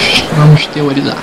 Vamos. 0.00 0.20
Vamos 0.36 0.66
teorizar. 0.68 1.22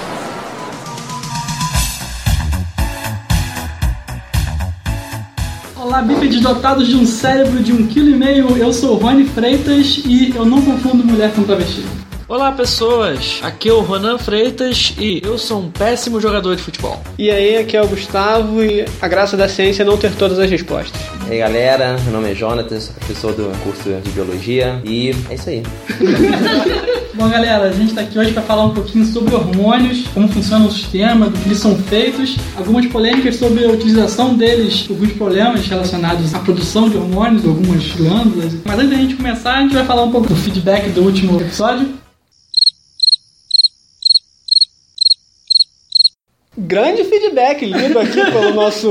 Olá, 5.75 6.01
bípedes 6.01 6.41
dotados 6.41 6.87
de 6.87 6.95
um 6.95 7.05
cérebro 7.05 7.63
de 7.63 7.73
um 7.73 7.87
quilo 7.87 8.09
e 8.09 8.15
meio. 8.15 8.55
Eu 8.57 8.71
sou 8.71 8.95
o 8.95 8.97
Rony 8.97 9.25
Freitas 9.25 10.01
e 10.05 10.33
eu 10.35 10.45
não 10.45 10.61
confundo 10.61 11.03
mulher 11.03 11.33
com 11.33 11.43
travesti. 11.43 11.83
Olá 12.27 12.51
pessoas, 12.51 13.39
aqui 13.41 13.69
é 13.69 13.73
o 13.73 13.79
Ronan 13.79 14.17
Freitas 14.17 14.93
e 14.99 15.21
eu 15.23 15.37
sou 15.37 15.61
um 15.61 15.71
péssimo 15.71 16.19
jogador 16.19 16.57
de 16.57 16.61
futebol. 16.61 17.01
E 17.17 17.31
aí, 17.31 17.55
aqui 17.55 17.77
é 17.77 17.81
o 17.81 17.87
Gustavo 17.87 18.61
e 18.61 18.85
a 19.01 19.07
graça 19.07 19.37
da 19.37 19.47
ciência 19.47 19.83
é 19.83 19.85
não 19.85 19.97
ter 19.97 20.11
todas 20.13 20.37
as 20.37 20.51
respostas. 20.51 20.99
E 21.25 21.31
aí 21.31 21.39
galera, 21.39 21.95
meu 22.03 22.11
nome 22.11 22.31
é 22.31 22.35
Jonathan, 22.35 22.81
sou 22.81 22.93
professor 22.95 23.33
do 23.33 23.57
curso 23.63 23.89
de 24.03 24.09
Biologia 24.11 24.81
e 24.83 25.15
é 25.29 25.35
isso 25.35 25.49
aí. 25.49 25.63
Bom, 27.17 27.29
galera, 27.29 27.63
a 27.63 27.71
gente 27.71 27.89
está 27.89 28.01
aqui 28.01 28.19
hoje 28.19 28.31
para 28.31 28.43
falar 28.43 28.65
um 28.65 28.75
pouquinho 28.75 29.03
sobre 29.03 29.33
hormônios, 29.33 30.07
como 30.13 30.27
funciona 30.27 30.67
o 30.67 30.71
sistema, 30.71 31.27
do 31.27 31.39
que 31.39 31.47
eles 31.47 31.57
são 31.57 31.75
feitos, 31.75 32.37
algumas 32.55 32.85
polêmicas 32.85 33.37
sobre 33.37 33.65
a 33.65 33.69
utilização 33.69 34.35
deles, 34.35 34.85
alguns 34.87 35.13
problemas 35.13 35.65
relacionados 35.65 36.35
à 36.35 36.39
produção 36.39 36.87
de 36.87 36.95
hormônios, 36.95 37.43
algumas 37.43 37.87
glândulas. 37.93 38.53
Mas 38.63 38.77
antes 38.77 38.91
da 38.91 38.97
gente 38.97 39.15
começar, 39.15 39.55
a 39.55 39.61
gente 39.61 39.73
vai 39.73 39.83
falar 39.83 40.03
um 40.03 40.11
pouco 40.11 40.27
do 40.27 40.35
feedback 40.35 40.91
do 40.91 41.01
último 41.01 41.41
episódio. 41.41 41.89
Grande 46.59 47.03
feedback 47.03 47.63
lido 47.63 47.99
aqui 47.99 48.19
pelo 48.31 48.51
nosso 48.51 48.89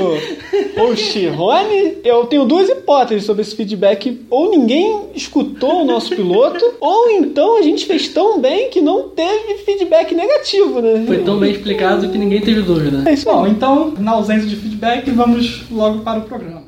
host 0.78 1.26
Rony. 1.30 1.98
Eu 2.04 2.24
tenho 2.26 2.44
duas 2.44 2.68
hipóteses 2.68 3.24
sobre 3.24 3.42
esse 3.42 3.56
feedback. 3.56 4.24
Ou 4.30 4.48
ninguém 4.48 5.06
escutou 5.16 5.82
o 5.82 5.84
nosso 5.84 6.14
piloto, 6.14 6.64
ou 6.80 7.10
então 7.10 7.58
a 7.58 7.62
gente 7.62 7.84
fez 7.84 8.06
tão 8.08 8.40
bem 8.40 8.70
que 8.70 8.80
não 8.80 9.08
teve 9.08 9.54
feedback 9.64 10.14
negativo, 10.14 10.80
né? 10.80 11.02
Foi 11.08 11.18
tão 11.24 11.40
bem 11.40 11.50
explicado 11.50 12.08
que 12.08 12.16
ninguém 12.16 12.40
teve 12.40 12.62
dúvida. 12.62 13.02
É 13.04 13.14
isso 13.14 13.28
aí. 13.28 13.34
Bom, 13.34 13.46
então, 13.48 13.94
na 13.98 14.12
ausência 14.12 14.48
de 14.48 14.54
feedback, 14.54 15.10
vamos 15.10 15.68
logo 15.68 16.04
para 16.04 16.20
o 16.20 16.22
programa. 16.22 16.66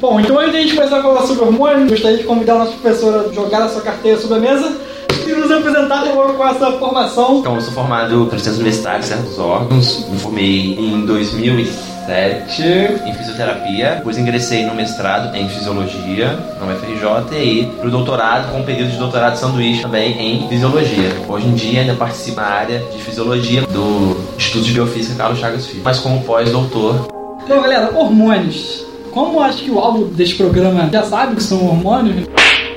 Bom, 0.00 0.18
então 0.18 0.40
antes 0.40 0.52
de 0.52 0.58
a 0.58 0.62
gente 0.62 0.74
começar 0.74 0.98
a 0.98 1.02
falar 1.02 1.22
sobre 1.22 1.44
hormônios, 1.44 1.88
gostaria 1.88 2.18
de 2.18 2.24
convidar 2.24 2.54
a 2.54 2.58
nossa 2.58 2.72
professora 2.72 3.28
a 3.28 3.32
jogar 3.32 3.62
a 3.62 3.68
sua 3.68 3.82
carteira 3.82 4.18
sobre 4.18 4.38
a 4.38 4.40
mesa 4.40 4.87
e 5.30 5.34
nos 5.34 5.50
apresentar 5.50 6.04
com 6.04 6.42
a 6.42 6.54
sua 6.54 6.72
formação. 6.78 7.38
Então, 7.38 7.54
eu 7.54 7.60
sou 7.60 7.72
formado 7.72 8.26
por 8.26 8.38
ciências 8.38 8.56
universitárias, 8.56 9.06
certos 9.06 9.38
órgãos. 9.38 10.06
Me 10.08 10.18
formei 10.18 10.74
em 10.78 11.04
2007 11.04 12.62
em 13.06 13.12
fisioterapia. 13.12 13.96
Depois 13.96 14.16
ingressei 14.16 14.64
no 14.64 14.74
mestrado 14.74 15.34
em 15.36 15.48
fisiologia 15.48 16.38
na 16.58 16.72
UFRJ 16.72 17.32
e 17.32 17.36
aí 17.36 17.72
pro 17.78 17.90
doutorado, 17.90 18.50
com 18.50 18.60
um 18.60 18.64
período 18.64 18.90
de 18.90 18.96
doutorado 18.96 19.36
sanduíche 19.36 19.82
também 19.82 20.18
em 20.18 20.48
fisiologia. 20.48 21.10
Hoje 21.28 21.46
em 21.46 21.54
dia 21.54 21.80
ainda 21.82 21.94
participo 21.94 22.40
na 22.40 22.46
área 22.46 22.78
de 22.78 22.98
fisiologia 23.02 23.62
do 23.62 24.16
Instituto 24.36 24.64
de 24.64 24.72
Biofísica 24.72 25.16
Carlos 25.16 25.38
Chagas 25.38 25.66
Filho, 25.66 25.82
mas 25.84 25.98
como 25.98 26.22
pós-doutor 26.22 27.08
Bom, 27.48 27.62
galera, 27.62 27.98
hormônios. 27.98 28.84
Como 29.10 29.40
acho 29.40 29.64
que 29.64 29.70
o 29.70 29.78
alvo 29.78 30.04
deste 30.04 30.34
programa 30.34 30.86
já 30.92 31.02
sabe 31.02 31.36
que 31.36 31.42
são 31.42 31.64
hormônios, 31.64 32.28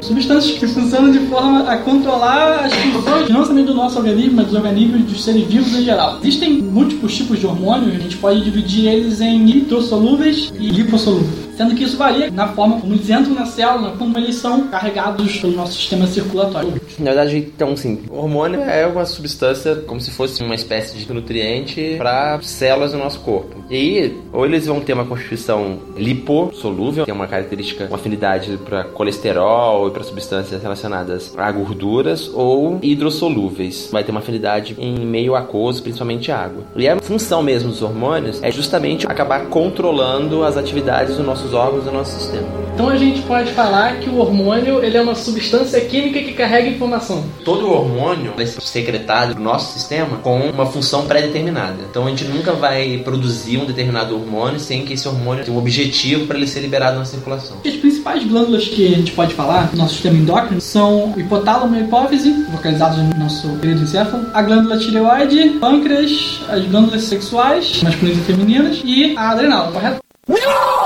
substâncias 0.02 0.58
que 0.58 0.68
funcionam 0.68 1.12
de 1.12 1.20
forma 1.28 1.70
a 1.70 1.78
controlar 1.78 2.66
as 2.66 2.74
funções 2.74 3.30
não 3.30 3.46
somente 3.46 3.68
do 3.68 3.74
nosso 3.74 3.98
organismo, 3.98 4.34
mas 4.36 4.48
dos 4.48 4.56
organismos 4.56 5.04
dos 5.04 5.24
seres 5.24 5.46
vivos 5.48 5.74
em 5.74 5.84
geral. 5.84 6.20
Existem 6.22 6.62
múltiplos 6.62 7.16
tipos 7.16 7.40
de 7.40 7.46
hormônios, 7.46 7.96
a 7.96 8.00
gente 8.00 8.18
pode 8.18 8.44
dividir 8.44 8.88
eles 8.88 9.22
em 9.22 9.50
hidrossolúveis 9.50 10.52
e 10.60 10.68
lipossolúveis. 10.68 11.41
Sendo 11.56 11.76
que 11.76 11.84
isso 11.84 11.98
varia 11.98 12.32
na 12.32 12.48
forma 12.50 12.80
como 12.80 12.94
eles 12.94 13.10
entram 13.10 13.34
na 13.34 13.46
célula, 13.46 13.96
como 13.98 14.18
eles 14.18 14.36
são 14.36 14.68
carregados 14.68 15.38
pelo 15.38 15.54
nosso 15.54 15.74
sistema 15.74 16.08
circulatório. 16.08 16.74
Na 16.98 17.14
verdade, 17.14 17.38
então, 17.38 17.72
assim, 17.74 18.04
o 18.10 18.18
hormônio 18.18 18.62
é 18.62 18.86
uma 18.88 19.06
substância 19.06 19.76
como 19.76 20.00
se 20.00 20.12
fosse 20.12 20.44
uma 20.44 20.56
espécie 20.56 20.98
de 20.98 21.12
nutriente 21.12 21.96
para 21.98 22.40
células 22.42 22.92
do 22.92 22.98
nosso 22.98 23.20
corpo. 23.20 23.64
E 23.70 23.76
aí, 23.76 24.22
ou 24.32 24.46
eles 24.46 24.66
vão 24.66 24.80
ter 24.80 24.94
uma 24.94 25.06
constituição 25.06 25.80
lipossolúvel, 25.96 27.06
que 27.06 27.12
é 27.12 27.14
uma 27.14 27.28
característica, 27.28 27.86
uma 27.86 27.96
afinidade 27.96 28.58
para 28.66 28.84
colesterol 28.84 29.88
e 29.88 29.92
para 29.92 30.04
substâncias 30.04 30.62
relacionadas 30.62 31.34
a 31.38 31.52
gorduras, 31.52 32.30
ou 32.34 32.80
hidrossolúveis. 32.82 33.90
Vai 33.92 34.04
ter 34.04 34.12
uma 34.12 34.20
afinidade 34.20 34.76
em 34.80 35.06
meio 35.06 35.36
aquoso, 35.36 35.82
principalmente 35.84 36.32
água. 36.32 36.64
E 36.76 36.88
a 36.88 37.00
função 37.00 37.44
mesmo 37.44 37.70
dos 37.70 37.82
hormônios 37.82 38.42
é 38.44 38.52
justamente 38.52 39.06
acabar 39.08 39.46
controlando 39.48 40.44
as 40.44 40.58
atividades 40.58 41.18
dos 41.18 41.26
nossos 41.42 41.54
órgãos 41.54 41.84
e 41.84 41.86
do 41.86 41.92
nosso 41.92 42.20
sistema. 42.20 42.48
Então 42.74 42.90
a 42.90 42.98
gente 42.98 43.22
pode 43.24 43.52
falar 43.52 44.00
que 44.00 44.10
o 44.10 44.18
hormônio 44.18 44.84
ele 44.84 44.98
é 44.98 45.02
uma 45.02 45.16
substância 45.16 45.80
química 45.82 46.20
que 46.20 46.34
carrega 46.34 46.70
informação. 46.70 47.24
Todo 47.44 47.70
hormônio 47.70 48.34
vai 48.36 48.46
ser 48.46 48.62
secretado 48.62 49.36
no 49.36 49.42
nosso 49.42 49.74
sistema 49.74 50.18
com 50.18 50.40
uma 50.50 50.66
função 50.66 51.06
pré-determinada. 51.06 51.78
Então 51.90 52.06
a 52.06 52.10
gente 52.10 52.26
nunca 52.26 52.54
vai 52.54 52.98
produzir 53.04 53.58
um 53.58 53.66
determinado 53.66 54.16
hormônio 54.16 54.60
sem 54.60 54.86
que 54.86 54.94
esse 54.94 55.08
hormônio 55.08 55.44
tenha 55.44 55.56
um 55.56 55.60
objetivo 55.60 56.28
para 56.28 56.38
ele 56.38 56.48
ser 56.48 56.62
liberado 56.62 56.98
na 56.98 57.06
circulação. 57.06 57.58
As 57.66 57.74
principais 57.74 58.24
glândulas 58.24 58.68
que 58.68 58.94
a 58.94 58.98
gente 58.98 59.12
pode 59.12 59.34
falar 59.34 59.70
no 59.72 59.78
nosso 59.78 59.94
sistema 59.94 60.18
endócrino 60.18 60.62
são 60.62 61.14
o 61.14 61.20
hipotálamo 61.20 61.76
e 61.76 61.80
a 61.80 61.82
hipófise, 61.82 62.46
localizados 62.52 62.98
no 62.98 63.16
nosso 63.16 63.50
período 63.58 63.84
encéfalo, 63.84 64.26
a 64.34 64.42
glândula 64.42 64.78
tireoide, 64.78 65.50
pâncreas, 65.60 66.42
as 66.50 66.66
glândulas 66.66 67.04
sexuais, 67.04 67.82
masculinas 67.84 68.20
e 68.20 68.22
femininas, 68.22 68.82
e 68.84 69.16
a 69.18 69.32
adrenal, 69.32 69.72
correto? 69.72 70.02
Não 70.28 70.81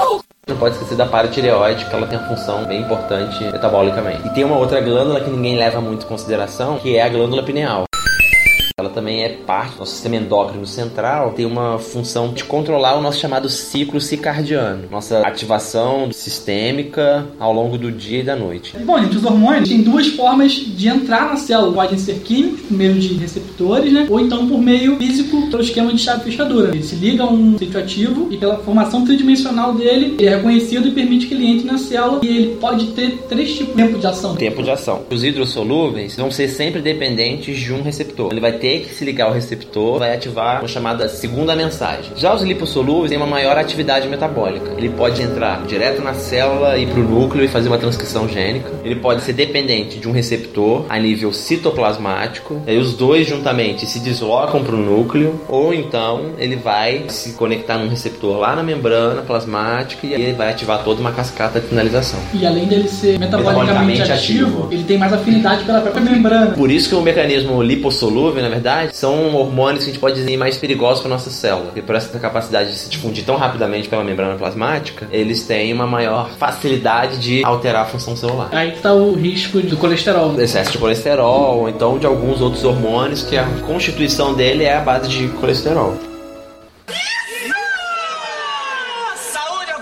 pode 0.54 0.76
esquecer 0.76 0.96
da 0.96 1.08
paratireoide, 1.08 1.86
que 1.86 1.96
ela 1.96 2.06
tem 2.06 2.20
uma 2.20 2.28
função 2.28 2.66
bem 2.66 2.82
importante 2.82 3.44
metabolicamente. 3.46 4.28
E 4.28 4.30
tem 4.30 4.44
uma 4.44 4.58
outra 4.58 4.80
glândula 4.80 5.22
que 5.22 5.30
ninguém 5.30 5.58
leva 5.58 5.82
muito 5.82 6.06
em 6.06 6.08
consideração, 6.08 6.78
que 6.78 6.96
é 6.96 7.02
a 7.02 7.10
glândula 7.10 7.42
pineal. 7.42 7.86
Ela 8.86 8.94
também 8.94 9.24
é 9.24 9.30
parte 9.30 9.74
do 9.74 9.80
nosso 9.80 9.94
sistema 9.94 10.18
endócrino 10.18 10.66
central, 10.68 11.32
tem 11.32 11.46
uma 11.46 11.80
função 11.80 12.32
de 12.32 12.44
controlar 12.44 12.96
o 12.96 13.02
nosso 13.02 13.20
chamado 13.20 13.50
ciclo 13.50 14.00
circadiano, 14.00 14.84
nossa 14.92 15.22
ativação 15.22 16.12
sistêmica 16.12 17.26
ao 17.40 17.52
longo 17.52 17.80
do 17.80 17.92
dia 17.92 18.20
e 18.20 18.24
da 18.24 18.36
noite. 18.36 18.78
Bom, 18.78 19.00
gente, 19.00 19.18
os 19.18 19.26
hormônios 19.26 19.68
têm 19.68 19.82
duas 19.82 20.08
formas 20.08 20.52
de 20.52 20.88
entrar 20.88 21.30
na 21.30 21.36
célula. 21.36 21.74
Podem 21.74 21.98
ser 21.98 22.20
químicos, 22.20 22.62
por 22.62 22.78
meio 22.78 22.94
de 22.94 23.16
receptores, 23.16 23.92
né? 23.92 24.06
Ou 24.08 24.20
então 24.20 24.48
por 24.48 24.62
meio 24.62 24.98
físico, 24.98 25.50
pelo 25.50 25.64
esquema 25.64 25.92
de 25.92 26.02
chave 26.02 26.24
fechadura. 26.24 26.70
Ele 26.70 26.84
se 26.84 26.96
liga 26.96 27.24
a 27.24 27.28
um 27.28 27.58
sítio 27.58 27.80
ativo 27.80 28.28
e 28.30 28.38
pela 28.38 28.60
formação 28.60 29.04
tridimensional 29.04 29.74
dele, 29.74 30.16
ele 30.20 30.28
é 30.28 30.36
reconhecido 30.36 30.88
e 30.88 30.92
permite 30.92 31.26
que 31.26 31.34
ele 31.34 31.48
entre 31.48 31.66
na 31.66 31.80
célula 31.80 32.20
e 32.24 32.28
ele 32.28 32.56
pode 32.58 32.88
ter 32.88 33.18
três 33.28 33.52
tipos 33.56 33.76
de 33.76 33.82
tempo 33.82 33.98
de 33.98 34.06
ação. 34.06 34.36
Tempo 34.36 34.62
de 34.62 34.70
ação. 34.70 35.02
Os 35.10 35.24
hidrossolúveis 35.24 36.16
vão 36.16 36.30
ser 36.30 36.50
sempre 36.50 36.82
dependentes 36.82 37.58
de 37.58 37.74
um 37.74 37.82
receptor. 37.82 38.32
Ele 38.32 38.42
vai 38.42 38.54
ter 38.54 38.75
que 38.82 38.94
se 38.94 39.04
ligar 39.06 39.26
ao 39.28 39.34
receptor, 39.34 40.00
vai 40.00 40.14
ativar 40.14 40.60
uma 40.60 40.68
chamada 40.68 41.08
segunda 41.10 41.56
mensagem. 41.56 42.12
Já 42.16 42.34
os 42.34 42.42
lipossolúveis 42.42 43.10
têm 43.10 43.18
uma 43.18 43.28
maior 43.28 43.58
atividade 43.58 44.08
metabólica. 44.08 44.72
Ele 44.78 44.90
pode 44.90 45.22
entrar 45.22 45.64
direto 45.66 46.02
na 46.02 46.14
célula 46.14 46.78
e 46.78 46.86
para 46.86 47.00
o 47.00 47.04
núcleo 47.04 47.44
e 47.44 47.48
fazer 47.48 47.68
uma 47.68 47.78
transcrição 47.78 48.28
gênica. 48.28 48.70
Ele 48.84 48.96
pode 48.96 49.22
ser 49.22 49.34
dependente 49.34 50.00
de 50.00 50.08
um 50.08 50.12
receptor 50.12 50.86
a 50.90 50.98
nível 51.00 51.32
citoplasmático. 51.76 52.62
E 52.66 52.72
aí 52.72 52.78
os 52.78 52.94
dois 52.94 53.28
juntamente 53.28 53.86
se 53.86 54.00
deslocam 54.00 54.64
para 54.64 54.76
o 54.76 54.78
núcleo, 54.78 55.40
ou 55.48 55.74
então 55.74 56.32
ele 56.38 56.56
vai 56.56 57.06
se 57.10 57.34
conectar 57.34 57.78
num 57.78 57.88
receptor 57.90 58.38
lá 58.40 58.56
na 58.56 58.64
membrana 58.64 59.22
plasmática 59.22 60.06
e 60.08 60.16
aí 60.16 60.22
ele 60.22 60.34
vai 60.34 60.50
ativar 60.52 60.84
toda 60.84 61.02
uma 61.02 61.12
cascata 61.12 61.60
de 61.60 61.68
finalização. 61.68 62.20
E 62.34 62.46
além 62.46 62.66
dele 62.66 62.88
ser 62.88 63.20
metabolicamente, 63.20 63.46
Metabolicamente 63.66 64.12
ativo, 64.12 64.46
ativo. 64.46 64.68
ele 64.72 64.84
tem 64.84 64.98
mais 64.98 65.14
afinidade 65.14 65.64
pela 65.64 65.82
própria 65.82 66.02
membrana. 66.04 66.52
Por 66.52 66.72
isso 66.72 66.90
que 66.90 66.96
o 66.96 67.02
mecanismo 67.02 67.62
lipossolúvel, 67.62 68.42
na 68.42 68.50
verdade, 68.50 68.65
são 68.94 69.36
hormônios 69.36 69.84
que 69.84 69.90
a 69.90 69.94
gente 69.94 70.02
pode 70.02 70.16
dizer 70.16 70.38
mais 70.38 70.58
perigosos 70.58 71.02
para 71.02 71.10
nossa 71.10 71.30
célula. 71.30 71.72
E 71.76 71.82
por 71.82 71.96
essa 71.96 72.18
capacidade 72.20 72.72
de 72.72 72.78
se 72.78 72.90
difundir 72.90 73.26
tão 73.26 73.38
rapidamente 73.38 73.88
pela 73.88 74.04
membrana 74.04 74.36
plasmática, 74.36 75.08
eles 75.12 75.44
têm 75.44 75.74
uma 75.74 75.86
maior 75.86 76.30
facilidade 76.32 77.20
de 77.20 77.44
alterar 77.44 77.84
a 77.84 77.86
função 77.86 78.16
celular. 78.16 78.50
Aí 78.52 78.72
que 78.72 78.82
tá 78.82 78.94
o 78.94 79.14
risco 79.14 79.62
do 79.62 79.78
colesterol. 79.78 80.40
Excesso 80.40 80.72
de 80.72 80.78
colesterol, 80.78 81.60
ou 81.60 81.70
então 81.70 82.00
de 82.00 82.06
alguns 82.06 82.42
outros 82.42 82.64
hormônios 82.64 83.24
que 83.24 83.38
a 83.38 83.46
constituição 83.66 84.34
dele 84.34 84.64
é 84.64 84.76
a 84.76 84.82
base 84.82 85.10
de 85.10 85.28
colesterol. 85.30 85.98
Saúde 89.16 89.72
é. 89.72 89.76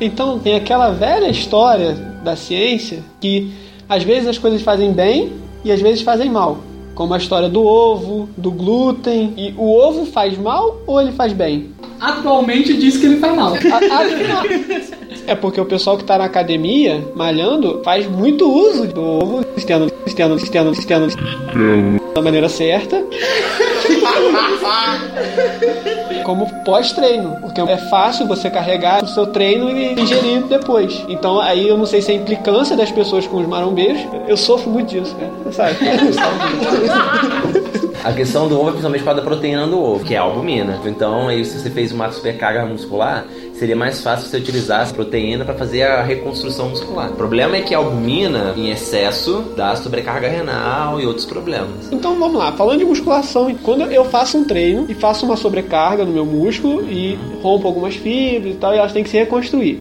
Então 0.00 0.38
tem 0.38 0.56
aquela 0.56 0.90
velha 0.90 1.28
história 1.28 1.94
da 2.22 2.36
ciência 2.36 3.02
que 3.20 3.65
às 3.88 4.02
vezes 4.02 4.28
as 4.28 4.38
coisas 4.38 4.62
fazem 4.62 4.92
bem 4.92 5.32
e 5.64 5.70
às 5.72 5.80
vezes 5.80 6.02
fazem 6.02 6.30
mal. 6.30 6.58
Como 6.94 7.12
a 7.12 7.18
história 7.18 7.48
do 7.48 7.62
ovo, 7.64 8.28
do 8.36 8.50
glúten. 8.50 9.34
E 9.36 9.52
o 9.58 9.70
ovo 9.70 10.06
faz 10.06 10.36
mal 10.38 10.78
ou 10.86 11.00
ele 11.00 11.12
faz 11.12 11.32
bem? 11.32 11.70
Atualmente 12.00 12.74
diz 12.74 12.96
que 12.96 13.06
ele 13.06 13.16
faz 13.18 13.36
mal. 13.36 13.52
A- 13.54 14.04
não. 14.04 14.96
É 15.28 15.34
porque 15.34 15.60
o 15.60 15.64
pessoal 15.64 15.98
que 15.98 16.04
tá 16.04 16.16
na 16.16 16.24
academia, 16.24 17.04
malhando, 17.16 17.80
faz 17.84 18.06
muito 18.08 18.48
uso 18.48 18.86
do 18.86 19.02
ovo, 19.02 19.44
tendo 19.66 19.90
externo, 20.36 20.72
externo, 20.72 21.06
externo, 21.06 22.00
da 22.14 22.22
maneira 22.22 22.48
certa. 22.48 23.04
Como 26.24 26.46
pós-treino, 26.64 27.36
porque 27.40 27.60
é 27.60 27.76
fácil 27.88 28.26
você 28.26 28.50
carregar 28.50 29.04
o 29.04 29.08
seu 29.08 29.26
treino 29.26 29.70
e 29.70 30.00
ingerir 30.00 30.42
depois. 30.44 31.04
Então 31.08 31.40
aí 31.40 31.68
eu 31.68 31.78
não 31.78 31.86
sei 31.86 32.02
se 32.02 32.10
é 32.10 32.14
a 32.14 32.18
implicância 32.18 32.76
das 32.76 32.90
pessoas 32.90 33.26
com 33.26 33.38
os 33.38 33.46
marombeiros. 33.46 34.00
Eu 34.26 34.36
sofro 34.36 34.70
muito 34.70 34.88
disso, 34.88 35.14
cara. 35.14 35.52
Sabe? 35.52 35.76
A 38.06 38.12
questão 38.12 38.48
do 38.48 38.54
ovo 38.54 38.68
é 38.68 38.70
principalmente 38.70 39.00
por 39.00 39.06
causa 39.06 39.20
da 39.20 39.26
proteína 39.26 39.66
do 39.66 39.82
ovo, 39.82 40.04
que 40.04 40.14
é 40.14 40.18
a 40.18 40.22
albumina. 40.22 40.80
Então, 40.84 41.26
aí, 41.26 41.44
se 41.44 41.58
você 41.58 41.68
fez 41.68 41.90
uma 41.90 42.08
supercarga 42.12 42.64
muscular, 42.64 43.26
seria 43.58 43.76
mais 43.76 44.00
fácil 44.00 44.28
você 44.28 44.36
utilizar 44.36 44.82
essa 44.82 44.94
proteína 44.94 45.44
para 45.44 45.54
fazer 45.54 45.82
a 45.82 46.02
reconstrução 46.02 46.70
muscular. 46.70 47.10
O 47.10 47.16
problema 47.16 47.56
é 47.56 47.62
que 47.62 47.74
a 47.74 47.78
albumina, 47.78 48.54
em 48.56 48.70
excesso, 48.70 49.52
dá 49.56 49.74
sobrecarga 49.76 50.28
renal 50.28 51.00
e 51.00 51.06
outros 51.06 51.26
problemas. 51.26 51.90
Então 51.90 52.18
vamos 52.18 52.36
lá, 52.36 52.52
falando 52.52 52.78
de 52.78 52.84
musculação, 52.84 53.54
quando 53.62 53.82
eu 53.90 54.04
faço 54.04 54.38
um 54.38 54.44
treino 54.44 54.86
e 54.88 54.94
faço 54.94 55.24
uma 55.24 55.36
sobrecarga 55.36 56.04
no 56.04 56.12
meu 56.12 56.26
músculo 56.26 56.82
e 56.90 57.18
rompo 57.42 57.66
algumas 57.66 57.96
fibras 57.96 58.54
e 58.54 58.56
tal, 58.58 58.74
e 58.74 58.78
elas 58.78 58.92
têm 58.92 59.02
que 59.02 59.10
se 59.10 59.16
reconstruir. 59.16 59.78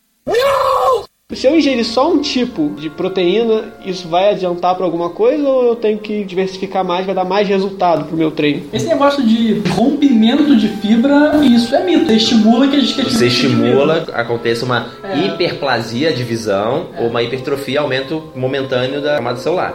Se 1.34 1.48
eu 1.48 1.58
ingerir 1.58 1.84
só 1.84 2.14
um 2.14 2.22
tipo 2.22 2.76
de 2.80 2.88
proteína, 2.88 3.74
isso 3.84 4.08
vai 4.08 4.30
adiantar 4.30 4.76
para 4.76 4.86
alguma 4.86 5.10
coisa 5.10 5.42
ou 5.42 5.70
eu 5.70 5.76
tenho 5.76 5.98
que 5.98 6.24
diversificar 6.24 6.86
mais, 6.86 7.04
vai 7.04 7.16
dar 7.16 7.26
mais 7.26 7.48
resultado 7.48 8.06
pro 8.06 8.16
meu 8.16 8.30
treino? 8.30 8.70
Esse 8.72 8.86
negócio 8.86 9.26
de 9.26 9.56
rompimento 9.70 10.56
de 10.56 10.68
fibra, 10.68 11.44
isso 11.44 11.74
é 11.74 11.84
mito. 11.84 12.06
Você 12.06 12.14
estimula 12.14 12.68
que 12.68 12.76
a 12.76 12.80
gente 12.80 13.02
Você 13.02 13.26
estimula, 13.26 14.06
acontece 14.14 14.64
uma 14.64 14.86
hiperplasia 15.26 16.14
de 16.14 16.24
visão 16.24 16.90
ou 17.00 17.08
uma 17.08 17.24
hipertrofia, 17.24 17.82
aumento 17.82 18.32
momentâneo 18.36 19.02
da 19.02 19.16
camada 19.16 19.40
celular. 19.40 19.74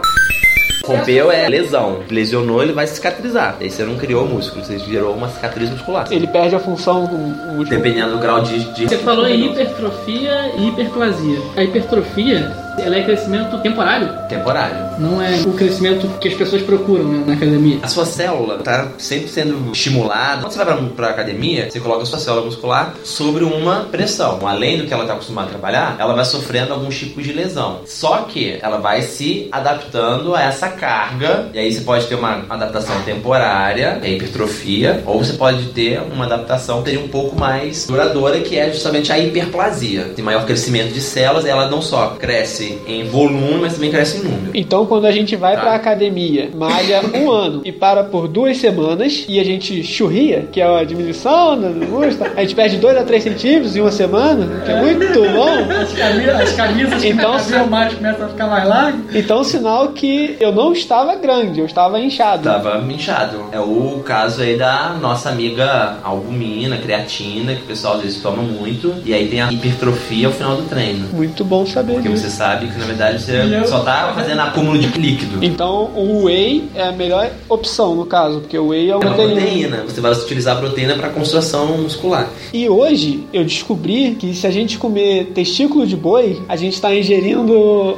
Rompeu 0.83 1.31
é 1.31 1.47
lesão. 1.47 1.99
Lesionou, 2.09 2.61
ele 2.61 2.73
vai 2.73 2.87
cicatrizar. 2.87 3.57
Aí 3.59 3.69
você 3.69 3.83
não 3.83 3.95
criou 3.95 4.27
músculo, 4.27 4.63
você 4.63 4.79
gerou 4.79 5.15
uma 5.15 5.29
cicatriz 5.29 5.69
muscular. 5.69 6.07
Ele 6.11 6.27
perde 6.27 6.55
a 6.55 6.59
função 6.59 7.05
do 7.05 7.17
músculo. 7.17 7.65
Dependendo 7.65 8.13
do 8.13 8.19
grau 8.19 8.41
de. 8.41 8.73
de... 8.73 8.87
Você 8.87 8.97
falou 8.97 9.27
em 9.27 9.51
hipertrofia 9.51 10.51
e 10.57 10.67
hiperplasia. 10.69 11.39
A 11.55 11.63
hipertrofia, 11.63 12.51
ela 12.77 12.95
é 12.97 13.03
crescimento 13.03 13.57
temporário, 13.59 14.09
Temporário. 14.29 14.77
não 14.99 15.21
é 15.21 15.41
o 15.41 15.53
crescimento 15.53 16.07
que 16.19 16.27
as 16.29 16.33
pessoas 16.33 16.61
procuram 16.61 17.03
né, 17.03 17.23
na 17.27 17.33
academia. 17.33 17.79
A 17.81 17.87
sua 17.87 18.05
célula 18.05 18.59
tá 18.59 18.87
sempre 18.97 19.27
sendo 19.27 19.71
estimulada. 19.71 20.41
Quando 20.41 20.51
você 20.51 20.63
vai 20.63 20.65
pra, 20.65 20.85
pra 20.95 21.09
academia, 21.09 21.69
você 21.69 21.79
coloca 21.79 22.03
a 22.03 22.05
sua 22.05 22.19
célula 22.19 22.45
muscular 22.45 22.93
sobre 23.03 23.43
uma 23.43 23.85
pressão. 23.91 24.39
Além 24.47 24.77
do 24.77 24.85
que 24.85 24.93
ela 24.93 25.05
tá 25.05 25.13
acostumada 25.13 25.47
a 25.47 25.51
trabalhar, 25.51 25.95
ela 25.99 26.13
vai 26.13 26.25
sofrendo 26.25 26.73
algum 26.73 26.89
tipo 26.89 27.21
de 27.21 27.33
lesão. 27.33 27.81
Só 27.85 28.19
que 28.23 28.57
ela 28.61 28.77
vai 28.77 29.01
se 29.01 29.47
adaptando 29.51 30.33
a 30.35 30.41
essa 30.41 30.69
carga. 30.69 31.49
E 31.53 31.59
aí 31.59 31.71
você 31.71 31.81
pode 31.81 32.07
ter 32.07 32.15
uma 32.15 32.45
adaptação 32.49 33.01
temporária, 33.03 33.97
que 34.01 34.07
é 34.07 34.09
a 34.09 34.13
hipertrofia, 34.13 35.03
ou 35.05 35.23
você 35.23 35.33
pode 35.33 35.65
ter 35.67 36.01
uma 36.01 36.25
adaptação 36.25 36.81
que 36.81 36.89
seria 36.89 37.03
um 37.03 37.09
pouco 37.09 37.37
mais 37.37 37.85
duradoura, 37.87 38.39
que 38.39 38.57
é 38.57 38.71
justamente 38.71 39.11
a 39.11 39.19
hiperplasia. 39.19 40.11
Tem 40.15 40.23
maior 40.23 40.45
crescimento 40.45 40.93
de 40.93 41.01
células, 41.01 41.45
ela 41.45 41.69
não 41.69 41.81
só 41.81 42.15
cresce 42.19 42.60
em 42.87 43.03
volume, 43.05 43.59
mas 43.61 43.73
também 43.73 43.89
cresce 43.91 44.17
em 44.17 44.23
número. 44.23 44.51
Então, 44.53 44.85
quando 44.85 45.05
a 45.05 45.11
gente 45.11 45.35
vai 45.35 45.55
Tá. 45.55 45.61
pra 45.61 45.75
academia, 45.75 46.49
malha 46.55 47.01
um 47.13 47.29
ano 47.29 47.61
e 47.65 47.71
para 47.71 48.03
por 48.03 48.27
duas 48.27 48.57
semanas 48.57 49.25
e 49.27 49.39
a 49.39 49.43
gente 49.43 49.83
churria, 49.83 50.47
que 50.51 50.61
é 50.61 50.65
a 50.79 50.83
diminuição 50.83 51.59
do 51.59 51.69
músculo, 51.85 52.29
a 52.35 52.41
gente 52.41 52.55
perde 52.55 52.77
2 52.77 52.97
a 52.97 53.03
3 53.03 53.23
centímetros 53.23 53.75
em 53.75 53.81
uma 53.81 53.91
semana, 53.91 54.61
que 54.65 54.71
é 54.71 54.79
muito 54.81 55.19
bom. 55.19 55.81
As 55.81 55.93
camisas, 55.93 56.35
as 56.41 56.51
camisas 56.53 57.03
Então, 57.03 57.37
que 57.37 57.43
cabiam 57.51 57.67
mais 57.67 57.93
começam 57.93 58.25
a 58.25 58.29
ficar 58.29 58.47
mais 58.47 58.67
largas. 58.67 59.01
Então, 59.15 59.43
sinal 59.43 59.89
que 59.89 60.35
eu 60.39 60.51
não 60.51 60.71
estava 60.73 61.15
grande, 61.15 61.59
eu 61.59 61.65
estava 61.65 61.99
inchado. 61.99 62.43
Tava 62.43 62.77
inchado. 62.91 63.45
É 63.51 63.59
o 63.59 64.01
caso 64.05 64.41
aí 64.41 64.57
da 64.57 64.95
nossa 65.01 65.29
amiga 65.29 65.97
albumina, 66.03 66.77
creatina, 66.77 67.53
que 67.55 67.61
o 67.61 67.65
pessoal 67.65 67.95
às 67.95 68.01
vezes 68.01 68.21
toma 68.21 68.41
muito. 68.41 68.93
E 69.05 69.13
aí 69.13 69.27
tem 69.27 69.41
a 69.41 69.51
hipertrofia 69.51 70.27
ao 70.27 70.33
final 70.33 70.55
do 70.55 70.63
treino. 70.63 71.07
Muito 71.13 71.43
bom 71.43 71.65
saber 71.65 71.93
Porque 71.93 72.09
disso. 72.09 72.23
você 72.23 72.29
sabe 72.29 72.50
que 72.59 72.77
na 72.77 72.85
verdade 72.85 73.21
você 73.21 73.65
só 73.67 73.79
tá 73.79 74.11
fazendo 74.15 74.39
acúmulo 74.41 74.77
de 74.77 74.87
líquido. 74.99 75.43
Então, 75.43 75.89
o 75.95 76.25
whey 76.25 76.69
é 76.75 76.83
a 76.83 76.91
melhor 76.91 77.29
opção 77.49 77.95
no 77.95 78.05
caso, 78.05 78.39
porque 78.41 78.57
o 78.57 78.67
whey 78.67 78.87
é 78.87 78.91
É 78.91 78.95
uma 78.95 79.05
uma 79.05 79.15
proteína. 79.15 79.41
proteína. 79.41 79.83
Você 79.87 80.01
vai 80.01 80.11
utilizar 80.11 80.57
a 80.57 80.59
proteína 80.59 80.95
para 80.95 81.09
construção 81.09 81.77
muscular. 81.77 82.27
E 82.53 82.67
hoje 82.69 83.23
eu 83.33 83.43
descobri 83.43 84.15
que 84.19 84.33
se 84.33 84.45
a 84.47 84.51
gente 84.51 84.77
comer 84.77 85.31
testículo 85.33 85.85
de 85.85 85.95
boi, 85.95 86.41
a 86.47 86.55
gente 86.55 86.73
está 86.73 86.93
ingerindo 86.95 87.53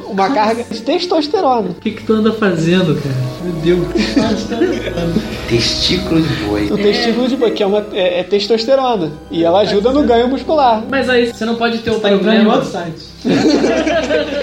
uma 0.08 0.30
carga 0.30 0.64
de 0.64 0.82
testosterona. 0.82 1.70
O 1.72 1.82
que, 1.82 1.92
que 1.92 2.04
tu 2.04 2.14
anda 2.14 2.32
fazendo, 2.34 2.96
cara? 2.96 3.16
Meu 3.44 3.54
Deus. 3.62 3.88
Testículo 5.50 6.22
de 6.22 6.34
boi. 6.46 6.72
O 6.72 6.78
testículo 6.78 7.28
de 7.28 7.36
boi, 7.36 7.52
que 7.52 7.62
é, 7.64 7.66
uma, 7.66 7.86
é, 7.94 8.20
é 8.20 8.24
testosterona. 8.24 9.12
E 9.30 9.44
ela 9.44 9.60
ajuda 9.62 9.92
no 9.92 10.04
ganho 10.04 10.28
muscular. 10.28 10.84
Mas 10.90 11.10
aí 11.10 11.28
você 11.34 11.46
não 11.46 11.56
pode 11.56 11.80
ter 11.80 11.92
o 11.92 12.00
Tá 12.00 12.12
entrando 12.12 12.36
em 12.36 12.44
problema. 12.46 12.56
outro 12.56 12.70
site. 12.72 13.14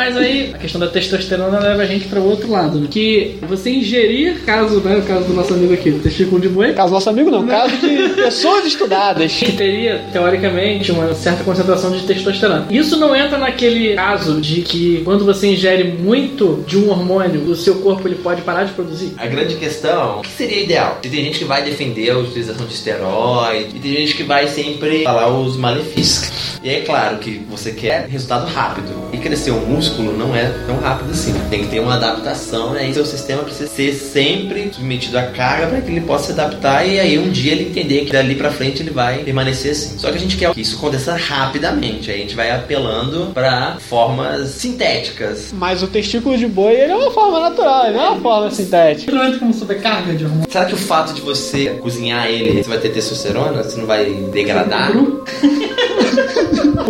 Mas 0.00 0.16
aí 0.16 0.50
a 0.54 0.56
questão 0.58 0.80
da 0.80 0.86
testosterona 0.88 1.58
leva 1.58 1.82
a 1.82 1.86
gente 1.86 2.06
para 2.06 2.18
o 2.18 2.26
outro 2.26 2.50
lado, 2.50 2.80
né? 2.80 2.88
Que 2.90 3.36
você 3.42 3.68
ingerir, 3.68 4.40
caso, 4.46 4.80
né, 4.80 4.96
o 4.96 5.02
caso 5.02 5.24
do 5.26 5.34
nosso 5.34 5.52
amigo 5.52 5.74
aqui, 5.74 5.92
testículo 5.92 6.40
de 6.40 6.48
boi, 6.48 6.72
Caso 6.72 6.90
nosso 6.90 7.10
amigo 7.10 7.30
não, 7.30 7.46
caso 7.46 7.76
de 7.76 8.08
pessoas 8.16 8.64
estudadas. 8.64 9.30
que 9.30 9.52
teria, 9.52 10.00
teoricamente, 10.10 10.90
uma 10.90 11.12
certa 11.12 11.44
concentração 11.44 11.90
de 11.90 12.02
testosterona. 12.04 12.66
Isso 12.70 12.96
não 12.96 13.14
entra 13.14 13.36
naquele 13.36 13.94
caso 13.94 14.40
de 14.40 14.62
que 14.62 15.02
quando 15.04 15.22
você 15.22 15.48
ingere 15.48 15.84
muito 15.84 16.64
de 16.66 16.78
um 16.78 16.88
hormônio, 16.88 17.42
o 17.42 17.54
seu 17.54 17.74
corpo 17.76 18.08
ele 18.08 18.14
pode 18.16 18.40
parar 18.40 18.64
de 18.64 18.72
produzir. 18.72 19.12
A 19.18 19.26
grande 19.26 19.56
questão, 19.56 20.20
o 20.20 20.22
que 20.22 20.30
seria 20.30 20.62
ideal? 20.62 20.98
Tem 21.02 21.10
gente 21.10 21.40
que 21.40 21.44
vai 21.44 21.62
defender 21.62 22.08
a 22.08 22.16
utilização 22.16 22.64
de 22.64 22.72
esteroide, 22.72 23.76
e 23.76 23.78
tem 23.78 23.92
gente 23.96 24.14
que 24.16 24.22
vai 24.22 24.46
sempre 24.46 25.04
falar 25.04 25.28
os 25.28 25.58
malefícios. 25.58 26.40
E 26.62 26.68
é 26.70 26.80
claro 26.80 27.18
que 27.18 27.42
você 27.50 27.72
quer 27.72 28.06
resultado 28.08 28.46
rápido. 28.46 28.88
E 29.12 29.18
crescer 29.18 29.50
um 29.50 29.60
músculo 29.66 29.89
não 29.98 30.34
é 30.34 30.46
tão 30.66 30.78
rápido 30.78 31.10
assim. 31.10 31.34
Tem 31.50 31.62
que 31.62 31.68
ter 31.68 31.80
uma 31.80 31.94
adaptação, 31.94 32.72
né? 32.72 32.88
E 32.88 32.94
seu 32.94 33.04
sistema 33.04 33.42
precisa 33.42 33.68
ser 33.68 33.92
sempre 33.92 34.70
submetido 34.72 35.18
à 35.18 35.22
carga 35.22 35.66
para 35.68 35.80
que 35.80 35.90
ele 35.90 36.00
possa 36.00 36.26
se 36.26 36.32
adaptar 36.32 36.86
e 36.86 36.98
aí 36.98 37.18
um 37.18 37.30
dia 37.30 37.52
ele 37.52 37.68
entender 37.68 38.04
que 38.04 38.12
dali 38.12 38.34
pra 38.34 38.50
frente 38.50 38.82
ele 38.82 38.90
vai 38.90 39.18
permanecer 39.18 39.72
assim. 39.72 39.98
Só 39.98 40.10
que 40.10 40.16
a 40.16 40.20
gente 40.20 40.36
quer 40.36 40.52
que 40.52 40.60
isso 40.60 40.76
aconteça 40.76 41.14
rapidamente. 41.14 42.10
Aí 42.10 42.18
a 42.18 42.20
gente 42.20 42.34
vai 42.34 42.50
apelando 42.50 43.30
para 43.32 43.76
formas 43.80 44.50
sintéticas. 44.50 45.52
Mas 45.52 45.82
o 45.82 45.86
testículo 45.86 46.36
de 46.36 46.46
boi 46.46 46.74
ele 46.74 46.92
é 46.92 46.96
uma 46.96 47.10
forma 47.10 47.40
natural, 47.40 47.86
ele 47.86 47.96
não 47.96 48.04
é 48.04 48.08
uma 48.10 48.20
forma 48.20 48.50
sintética. 48.50 49.12
Não 49.12 49.24
entra 49.24 49.38
como 49.38 49.54
sobrecarga 49.54 50.14
de 50.14 50.24
hormônio. 50.24 50.46
Será 50.50 50.64
que 50.64 50.74
o 50.74 50.78
fato 50.78 51.12
de 51.14 51.20
você 51.20 51.70
cozinhar 51.80 52.26
ele, 52.26 52.62
você 52.62 52.68
vai 52.68 52.78
ter 52.78 52.90
testosterona? 52.90 53.62
Você 53.62 53.78
não 53.78 53.86
vai 53.86 54.06
degradar? 54.32 54.92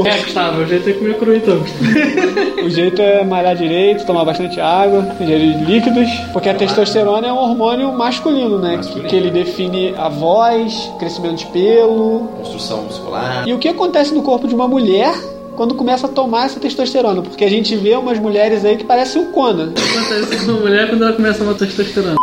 É, 0.05 0.19
Gustavo, 0.23 0.65
já 0.67 0.79
tenho 0.79 0.83
que 0.83 0.93
comer 0.95 1.19
cru 1.19 1.35
então. 1.37 1.63
O 2.65 2.71
jeito 2.71 3.01
é 3.01 3.25
malhar 3.25 3.57
direito, 3.57 4.07
tomar 4.07 4.25
bastante 4.25 4.61
água, 4.61 5.07
ingerir 5.21 5.63
líquidos, 5.65 6.09
porque 6.33 6.49
a 6.49 6.55
testosterona 6.55 7.27
é 7.27 7.33
um 7.33 7.39
hormônio 7.39 7.93
masculino, 7.93 8.59
né? 8.59 8.71
Que, 8.71 8.77
Masculino. 8.77 9.09
que 9.09 9.17
ele 9.17 9.31
define 9.31 9.95
a 9.97 10.09
voz, 10.09 10.91
crescimento 10.99 11.39
de 11.39 11.47
pelo. 11.47 12.29
Construção 12.39 12.83
muscular. 12.83 13.49
E 13.49 13.53
o 13.53 13.59
que 13.59 13.69
acontece 13.69 14.15
no 14.15 14.23
corpo 14.23 14.47
de 14.47 14.55
uma 14.55 14.69
mulher 14.69 15.13
quando 15.57 15.75
começa 15.75 16.07
a 16.07 16.11
tomar 16.11 16.47
essa 16.47 16.61
testosterona? 16.61 17.23
Porque 17.23 17.45
a 17.45 17.51
gente 17.51 17.75
vê 17.77 17.95
umas 17.97 18.19
mulheres 18.19 18.65
aí 18.65 18.77
que 18.77 18.85
parecem 18.85 19.23
um 19.23 19.33
Conan. 19.33 19.73
Acontece 19.73 20.47
com 20.47 20.53
a 20.53 20.55
mulher 20.55 20.89
quando 20.89 21.03
ela 21.03 21.13
começa 21.13 21.43
a 21.43 21.47
tomar 21.47 21.59
testosterona. 21.59 22.17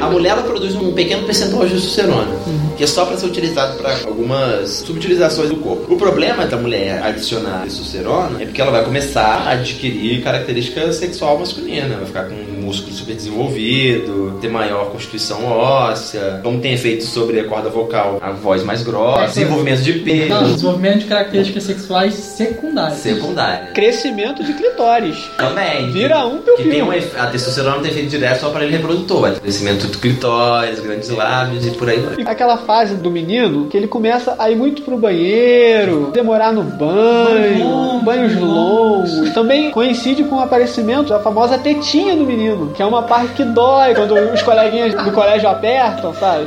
A 0.00 0.10
mulher 0.10 0.30
ela 0.30 0.42
produz 0.42 0.74
um 0.76 0.92
pequeno 0.92 1.24
percentual 1.24 1.66
de 1.66 1.74
testosterona, 1.74 2.36
que 2.76 2.84
é 2.84 2.86
só 2.86 3.04
para 3.04 3.16
ser 3.16 3.26
utilizado 3.26 3.76
para 3.76 3.92
algumas 4.06 4.68
subutilizações 4.70 5.48
do 5.48 5.56
corpo. 5.56 5.92
O 5.92 5.96
problema 5.96 6.46
da 6.46 6.56
mulher 6.56 7.02
adicionar 7.02 7.62
testosterona 7.64 8.40
é 8.40 8.46
porque 8.46 8.60
ela 8.60 8.70
vai 8.70 8.84
começar 8.84 9.44
a 9.46 9.50
adquirir 9.52 10.22
característica 10.22 10.92
sexual 10.92 11.38
masculina, 11.38 11.96
vai 11.96 12.06
ficar 12.06 12.24
com 12.28 12.57
músculo 12.68 12.92
super 12.94 13.14
desenvolvido, 13.14 14.38
ter 14.40 14.48
maior 14.48 14.90
constituição 14.90 15.44
óssea, 15.46 16.40
como 16.42 16.60
tem 16.60 16.74
efeito 16.74 17.04
sobre 17.04 17.40
a 17.40 17.44
corda 17.44 17.70
vocal, 17.70 18.18
a 18.20 18.30
voz 18.30 18.62
mais 18.62 18.82
grossa, 18.82 19.26
desenvolvimento 19.26 19.82
de 19.82 19.92
Não, 20.28 20.38
pelo, 20.38 20.52
desenvolvimento 20.54 20.98
de 21.00 21.04
características 21.06 21.62
sexuais 21.64 22.14
secundárias. 22.14 22.98
secundária. 22.98 23.68
Crescimento 23.72 24.44
de 24.44 24.52
clitóris. 24.52 25.16
Também. 25.38 25.90
Vira 25.92 26.26
um 26.26 26.38
Que 26.56 26.64
tem 26.68 26.82
um 26.82 26.92
efe- 26.92 27.18
a 27.18 27.26
testosterona 27.26 27.80
tem 27.80 27.90
efeito 27.90 28.10
direto 28.10 28.40
só 28.40 28.50
para 28.50 28.64
ele 28.64 28.76
reprodutor. 28.76 29.32
Crescimento 29.40 29.86
do 29.86 29.98
clitóris, 29.98 30.78
grandes 30.80 31.08
lábios 31.08 31.66
e 31.66 31.70
por 31.70 31.88
aí 31.88 32.00
vai. 32.00 32.16
Aquela 32.26 32.58
fase 32.58 32.96
do 32.96 33.10
menino 33.10 33.66
que 33.68 33.76
ele 33.76 33.88
começa 33.88 34.34
a 34.38 34.50
ir 34.50 34.56
muito 34.56 34.82
pro 34.82 34.98
banheiro, 34.98 36.10
demorar 36.12 36.52
no 36.52 36.62
banho, 36.62 37.64
Banho 37.64 38.00
banhos 38.02 38.34
longos. 38.36 39.12
longos. 39.18 39.32
Também 39.32 39.70
coincide 39.70 40.24
com 40.24 40.36
o 40.36 40.40
aparecimento 40.40 41.08
da 41.08 41.18
famosa 41.20 41.56
tetinha 41.58 42.14
do 42.14 42.24
menino, 42.24 42.57
que 42.74 42.82
é 42.82 42.86
uma 42.86 43.02
parte 43.02 43.34
que 43.34 43.44
dói 43.44 43.94
quando 43.94 44.14
os 44.14 44.42
coleguinhas 44.42 44.94
do 44.94 45.12
colégio 45.12 45.48
apertam, 45.48 46.12
sabe? 46.14 46.46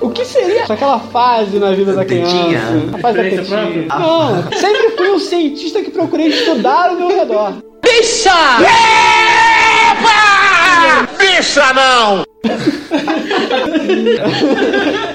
O 0.00 0.10
que 0.10 0.24
seria 0.24 0.64
aquela 0.64 0.98
fase 0.98 1.58
na 1.58 1.72
vida 1.72 1.92
da 1.92 2.04
criança? 2.04 2.34
A 2.94 2.98
fase 2.98 3.16
da 3.16 3.22
tetinha. 3.24 3.86
Não, 3.88 4.42
sempre 4.52 4.90
fui 4.96 5.10
um 5.10 5.18
cientista 5.18 5.82
que 5.82 5.90
procurei 5.90 6.28
estudar 6.28 6.92
o 6.92 6.96
meu 6.96 7.08
redor. 7.08 7.54
Bicha! 7.82 8.30
Bicha 11.18 11.72
não! 11.74 12.24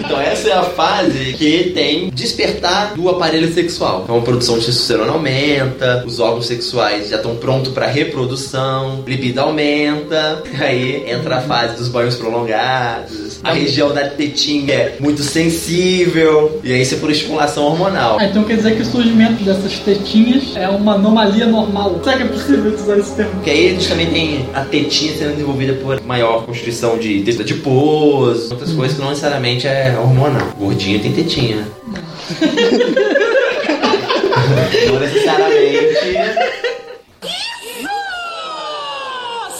Então 0.00 0.20
essa 0.20 0.48
é 0.48 0.52
a 0.52 0.62
fase 0.62 1.34
que 1.34 1.70
tem 1.74 2.10
despertar 2.10 2.94
do 2.94 3.08
aparelho 3.08 3.52
sexual. 3.52 4.02
Então 4.04 4.18
a 4.18 4.22
produção 4.22 4.58
de 4.58 4.66
testosterona 4.66 5.12
aumenta, 5.12 6.04
os 6.06 6.20
órgãos 6.20 6.46
sexuais 6.46 7.08
já 7.08 7.16
estão 7.16 7.36
prontos 7.36 7.72
para 7.72 7.86
reprodução, 7.86 9.02
libido 9.06 9.40
aumenta, 9.40 10.42
aí 10.58 11.10
entra 11.10 11.36
a 11.36 11.40
fase 11.40 11.76
dos 11.76 11.88
banhos 11.88 12.16
prolongados, 12.16 13.27
a 13.42 13.52
região 13.52 13.92
da 13.94 14.08
tetinha 14.08 14.74
é 14.74 14.96
muito 15.00 15.22
sensível, 15.22 16.60
e 16.64 16.72
aí 16.72 16.82
isso 16.82 16.94
é 16.94 16.98
por 16.98 17.10
estimulação 17.10 17.64
hormonal. 17.64 18.18
Ah, 18.18 18.24
então 18.24 18.44
quer 18.44 18.56
dizer 18.56 18.76
que 18.76 18.82
o 18.82 18.84
surgimento 18.84 19.42
dessas 19.44 19.78
tetinhas 19.78 20.56
é 20.56 20.68
uma 20.68 20.94
anomalia 20.94 21.46
normal. 21.46 22.00
Será 22.02 22.16
que 22.16 22.22
é 22.24 22.26
possível 22.26 22.74
usar 22.74 22.98
esse 22.98 23.14
termo? 23.14 23.32
Porque 23.32 23.50
aí 23.50 23.68
a 23.68 23.70
gente 23.70 23.88
também 23.88 24.06
tem 24.10 24.48
a 24.54 24.62
tetinha 24.62 25.16
sendo 25.16 25.32
desenvolvida 25.32 25.74
por 25.74 26.02
maior 26.02 26.44
constituição 26.44 26.98
de 26.98 27.22
tecido 27.22 27.42
adiposo, 27.42 28.50
outras 28.50 28.72
coisas 28.72 28.96
que 28.96 29.02
não 29.02 29.10
necessariamente 29.10 29.66
é 29.66 29.96
hormonal. 29.98 30.48
Gordinho 30.58 31.00
tem 31.00 31.12
tetinha. 31.12 31.66
não 34.90 35.00
necessariamente. 35.00 35.98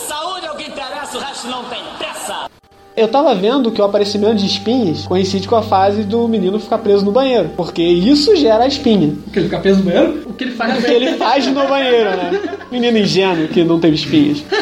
Saúde 0.07 0.45
é 0.45 0.51
o 0.51 0.55
que 0.55 0.69
interessa, 0.69 1.17
o 1.17 1.21
resto 1.21 1.47
não 1.47 1.63
tem 1.65 1.81
pressa. 1.97 2.18
Eu 2.99 3.07
tava 3.07 3.33
vendo 3.33 3.71
que 3.71 3.81
o 3.81 3.85
aparecimento 3.85 4.35
de 4.35 4.45
espinhas 4.45 5.07
coincide 5.07 5.47
com 5.47 5.55
a 5.55 5.61
fase 5.61 6.03
do 6.03 6.27
menino 6.27 6.59
ficar 6.59 6.79
preso 6.79 7.05
no 7.05 7.13
banheiro. 7.13 7.51
Porque 7.55 7.81
isso 7.81 8.35
gera 8.35 8.65
a 8.65 8.67
espinha. 8.67 9.13
O 9.25 9.31
que? 9.31 9.39
Ele 9.39 9.45
fica 9.45 9.59
preso 9.61 9.77
no 9.79 9.85
banheiro? 9.85 10.23
O 10.25 10.33
que 10.33 10.43
ele 10.43 10.51
faz 10.51 10.77
O 10.77 10.85
que 10.85 10.91
ele 10.91 11.13
faz 11.13 11.47
no 11.47 11.65
banheiro, 11.65 12.09
né? 12.09 12.57
Menino 12.69 12.97
ingênuo 12.97 13.47
que 13.47 13.63
não 13.63 13.79
teve 13.79 13.95
espinhas. 13.95 14.43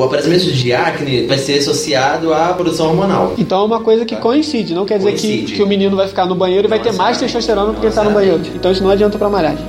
O 0.00 0.04
aparecimento 0.04 0.50
de 0.50 0.72
acne 0.72 1.26
vai 1.26 1.36
ser 1.36 1.58
associado 1.58 2.32
à 2.32 2.54
produção 2.54 2.88
hormonal. 2.88 3.34
Então 3.36 3.60
é 3.60 3.64
uma 3.66 3.80
coisa 3.80 4.06
que 4.06 4.16
coincide. 4.16 4.72
Não 4.72 4.86
quer 4.86 4.96
dizer 4.96 5.12
que, 5.12 5.28
Coincide. 5.28 5.52
que 5.52 5.62
o 5.62 5.66
menino 5.66 5.94
vai 5.94 6.08
ficar 6.08 6.24
no 6.24 6.34
banheiro 6.34 6.66
e 6.66 6.70
vai 6.70 6.78
ter 6.80 6.94
mais 6.94 7.18
testosterona 7.18 7.74
porque 7.74 7.80
Não 7.80 7.88
ele 7.88 7.94
tá 7.94 8.04
no 8.04 8.10
banheiro. 8.12 8.40
Então 8.54 8.72
isso 8.72 8.82
não 8.82 8.88
adianta 8.88 9.18
pra 9.18 9.28
malhar, 9.28 9.54
gente. 9.58 9.68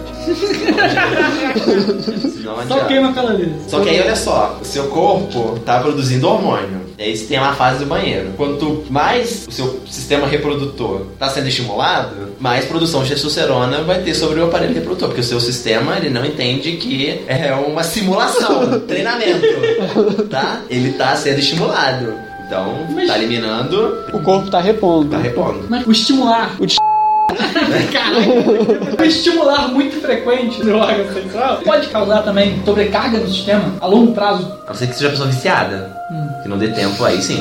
Não 2.45 2.55
Só 2.55 2.61
adianta. 2.61 2.85
queima 2.85 3.11
calorias. 3.11 3.49
Só 3.67 3.81
que 3.81 3.89
aí 3.89 3.99
olha 3.99 4.15
só, 4.15 4.57
o 4.61 4.65
seu 4.65 4.85
corpo 4.85 5.59
tá 5.65 5.81
produzindo 5.81 6.25
hormônio. 6.29 6.79
E 7.01 7.03
aí 7.05 7.17
você 7.17 7.25
tem 7.25 7.39
uma 7.39 7.53
fase 7.55 7.79
do 7.79 7.87
banheiro. 7.87 8.29
Quanto 8.37 8.83
mais 8.91 9.47
o 9.47 9.51
seu 9.51 9.81
sistema 9.89 10.27
reprodutor 10.27 11.07
tá 11.17 11.27
sendo 11.29 11.47
estimulado, 11.47 12.15
mais 12.39 12.65
produção 12.65 13.01
de 13.01 13.09
testosterona 13.09 13.81
vai 13.81 14.01
ter 14.03 14.13
sobre 14.13 14.39
o 14.39 14.45
aparelho 14.45 14.75
reprodutor. 14.75 15.07
Porque 15.07 15.21
o 15.21 15.23
seu 15.23 15.39
sistema, 15.39 15.97
ele 15.97 16.11
não 16.11 16.23
entende 16.23 16.73
que 16.73 17.23
é 17.27 17.51
uma 17.55 17.81
simulação, 17.83 18.79
treinamento, 18.87 19.47
tá? 20.29 20.61
Ele 20.69 20.91
tá 20.93 21.15
sendo 21.15 21.39
estimulado. 21.39 22.13
Então, 22.45 22.85
Mas- 22.93 23.07
tá 23.07 23.17
eliminando, 23.17 23.97
O 24.13 24.19
corpo 24.19 24.51
tá 24.51 24.59
repondo. 24.59 25.09
tá 25.09 25.17
repondo. 25.17 25.65
Mas 25.69 25.87
o 25.87 25.91
estimular. 25.91 26.55
O 26.59 26.67
de-. 26.67 26.75
O 28.99 29.03
estimular 29.03 29.67
muito 29.69 29.99
frequente 30.01 30.63
no 30.63 30.77
órgão 30.77 31.13
sexual 31.13 31.57
pode 31.57 31.87
causar 31.87 32.21
também 32.23 32.61
sobrecarga 32.65 33.19
no 33.19 33.27
sistema 33.27 33.73
a 33.79 33.87
longo 33.87 34.13
prazo. 34.13 34.51
A 34.65 34.69
não 34.69 34.75
ser 34.75 34.87
que 34.87 34.93
seja 34.93 35.07
uma 35.07 35.11
pessoa 35.11 35.29
viciada. 35.29 35.91
Que 36.43 36.49
não 36.49 36.57
dê 36.57 36.69
tempo, 36.69 37.03
aí 37.03 37.21
sim. 37.21 37.39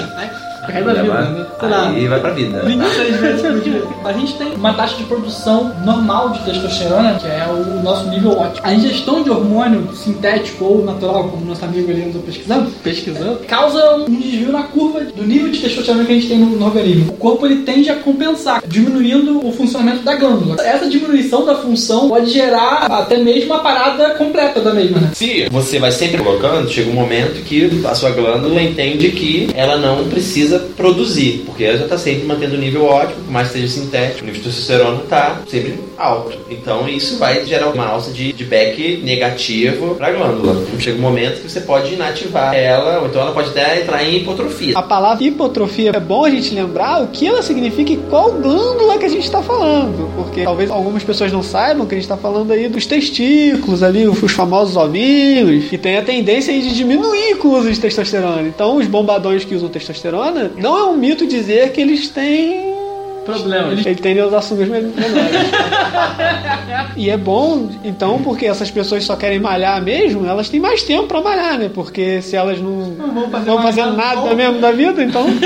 Cai 0.70 0.84
da 0.84 0.92
vida, 0.94 1.20
né? 1.20 1.46
Sei 1.58 1.68
lá. 1.68 1.88
aí 1.88 2.08
vai 2.08 2.20
pra 2.20 2.30
vida. 2.30 2.62
26 2.64 3.16
vezes 3.16 3.42
por 3.42 3.60
dia. 3.60 3.82
A 4.04 4.12
gente 4.12 4.34
tem 4.34 4.52
uma 4.54 4.74
taxa 4.74 4.96
de 4.96 5.04
produção 5.04 5.72
normal 5.84 6.30
de 6.30 6.44
testosterona, 6.44 7.14
que 7.14 7.26
é 7.26 7.46
o 7.48 7.82
nosso 7.82 8.08
nível 8.08 8.32
ótimo. 8.38 8.60
A 8.62 8.72
ingestão 8.72 9.22
de 9.22 9.30
hormônio 9.30 9.94
sintético 9.94 10.64
ou 10.64 10.84
natural, 10.84 11.24
como 11.24 11.44
nosso 11.44 11.64
amigo 11.64 11.90
ali 11.90 12.04
andou 12.04 12.22
pesquisando, 12.22 12.70
pesquisando, 12.82 13.40
causa 13.46 13.96
um 13.96 14.14
desvio 14.14 14.52
na 14.52 14.64
curva 14.64 15.00
do 15.00 15.24
nível 15.24 15.50
de 15.50 15.58
testosterona 15.58 16.04
que 16.04 16.12
a 16.12 16.14
gente 16.14 16.28
tem 16.28 16.38
no, 16.38 16.46
no 16.46 16.66
organismo. 16.66 17.12
O 17.12 17.16
corpo 17.16 17.46
ele 17.46 17.62
tende 17.62 17.90
a 17.90 17.96
compensar, 17.96 18.62
diminuindo 18.66 19.46
o 19.46 19.52
funcionamento 19.52 20.02
da 20.02 20.16
glândula. 20.16 20.56
Essa 20.62 20.88
diminuição 20.88 21.44
da 21.44 21.56
função 21.56 22.08
pode 22.08 22.30
gerar 22.30 22.86
até 22.86 23.18
mesmo 23.18 23.54
a 23.54 23.58
parada 23.58 24.10
completa 24.10 24.60
da 24.60 24.72
mesma, 24.72 25.00
né? 25.00 25.10
Se 25.14 25.48
você 25.50 25.78
vai 25.78 25.90
sempre 25.90 26.18
colocando, 26.18 26.70
chega 26.70 26.90
um 26.90 26.94
momento 26.94 27.42
que 27.44 27.82
a 27.84 27.94
sua 27.94 28.10
glândula 28.10 28.62
entende 28.62 29.10
que 29.10 29.48
ela 29.54 29.76
não 29.76 30.04
precisa 30.08 30.59
produzir, 30.76 31.42
porque 31.46 31.64
ela 31.64 31.78
já 31.78 31.84
está 31.84 31.98
sempre 31.98 32.26
mantendo 32.26 32.54
o 32.54 32.58
nível 32.58 32.84
ótimo, 32.84 33.24
por 33.24 33.32
mais 33.32 33.48
que 33.48 33.54
seja 33.54 33.68
sintético, 33.68 34.22
o 34.22 34.26
nível 34.26 34.42
de 34.42 34.48
testosterona 34.48 35.02
está 35.02 35.40
sempre 35.46 35.78
alto. 35.96 36.38
Então 36.50 36.88
isso 36.88 37.18
vai 37.18 37.44
gerar 37.44 37.68
uma 37.68 37.86
alça 37.86 38.10
de 38.10 38.24
feedback 38.24 39.00
negativo 39.02 39.94
para 39.94 40.08
a 40.08 40.12
glândula. 40.12 40.64
Chega 40.78 40.98
um 40.98 41.02
momento 41.02 41.42
que 41.42 41.50
você 41.50 41.60
pode 41.60 41.94
inativar 41.94 42.54
ela, 42.54 43.00
ou 43.00 43.06
então 43.06 43.20
ela 43.20 43.32
pode 43.32 43.50
até 43.50 43.80
entrar 43.80 44.02
em 44.02 44.16
hipotrofia. 44.16 44.76
A 44.76 44.82
palavra 44.82 45.24
hipotrofia 45.24 45.92
é 45.94 46.00
bom 46.00 46.24
a 46.24 46.30
gente 46.30 46.54
lembrar 46.54 47.02
o 47.02 47.08
que 47.08 47.26
ela 47.26 47.42
significa 47.42 47.92
e 47.92 47.96
qual 47.96 48.32
glândula 48.32 48.98
que 48.98 49.04
a 49.04 49.08
gente 49.08 49.24
está 49.24 49.42
falando. 49.42 50.10
Porque 50.16 50.42
talvez 50.42 50.70
algumas 50.70 51.02
pessoas 51.02 51.32
não 51.32 51.42
saibam 51.42 51.86
que 51.86 51.94
a 51.94 51.98
gente 51.98 52.04
está 52.04 52.16
falando 52.16 52.52
aí 52.52 52.68
dos 52.68 52.86
testículos 52.86 53.82
ali, 53.82 54.06
os 54.08 54.32
famosos 54.32 54.76
ovinhos, 54.76 55.66
que 55.68 55.78
tem 55.78 55.96
a 55.96 56.02
tendência 56.02 56.52
de 56.52 56.74
diminuir 56.74 57.36
com 57.36 57.48
o 57.48 57.58
uso 57.58 57.70
de 57.70 57.78
testosterona. 57.78 58.42
Então 58.42 58.76
os 58.76 58.86
bombadões 58.86 59.44
que 59.44 59.54
usam 59.54 59.68
testosterona, 59.68 60.39
não 60.56 60.76
é 60.78 60.84
um 60.84 60.96
mito 60.96 61.26
dizer 61.26 61.72
que 61.72 61.80
eles 61.80 62.08
têm 62.08 62.70
Problema. 63.24 63.72
Ele 63.72 63.94
tende 63.96 64.18
aos 64.18 64.32
açúcares 64.32 64.70
men- 64.72 64.80
menores. 64.82 65.50
e 66.96 67.10
é 67.10 67.16
bom, 67.16 67.68
então, 67.84 68.18
porque 68.22 68.46
essas 68.46 68.70
pessoas 68.70 69.04
só 69.04 69.14
querem 69.14 69.38
malhar 69.38 69.80
mesmo, 69.82 70.26
elas 70.26 70.48
têm 70.48 70.58
mais 70.58 70.82
tempo 70.82 71.06
pra 71.06 71.20
malhar, 71.20 71.58
né? 71.58 71.70
Porque 71.72 72.22
se 72.22 72.34
elas 72.34 72.58
não, 72.60 72.70
Não 72.70 73.14
vão 73.14 73.30
fazer 73.30 73.50
mais 73.52 73.62
fazendo 73.62 73.96
nada, 73.96 74.20
não. 74.22 74.34
mesmo 74.34 74.60
da 74.60 74.72
vida, 74.72 75.02
então. 75.02 75.26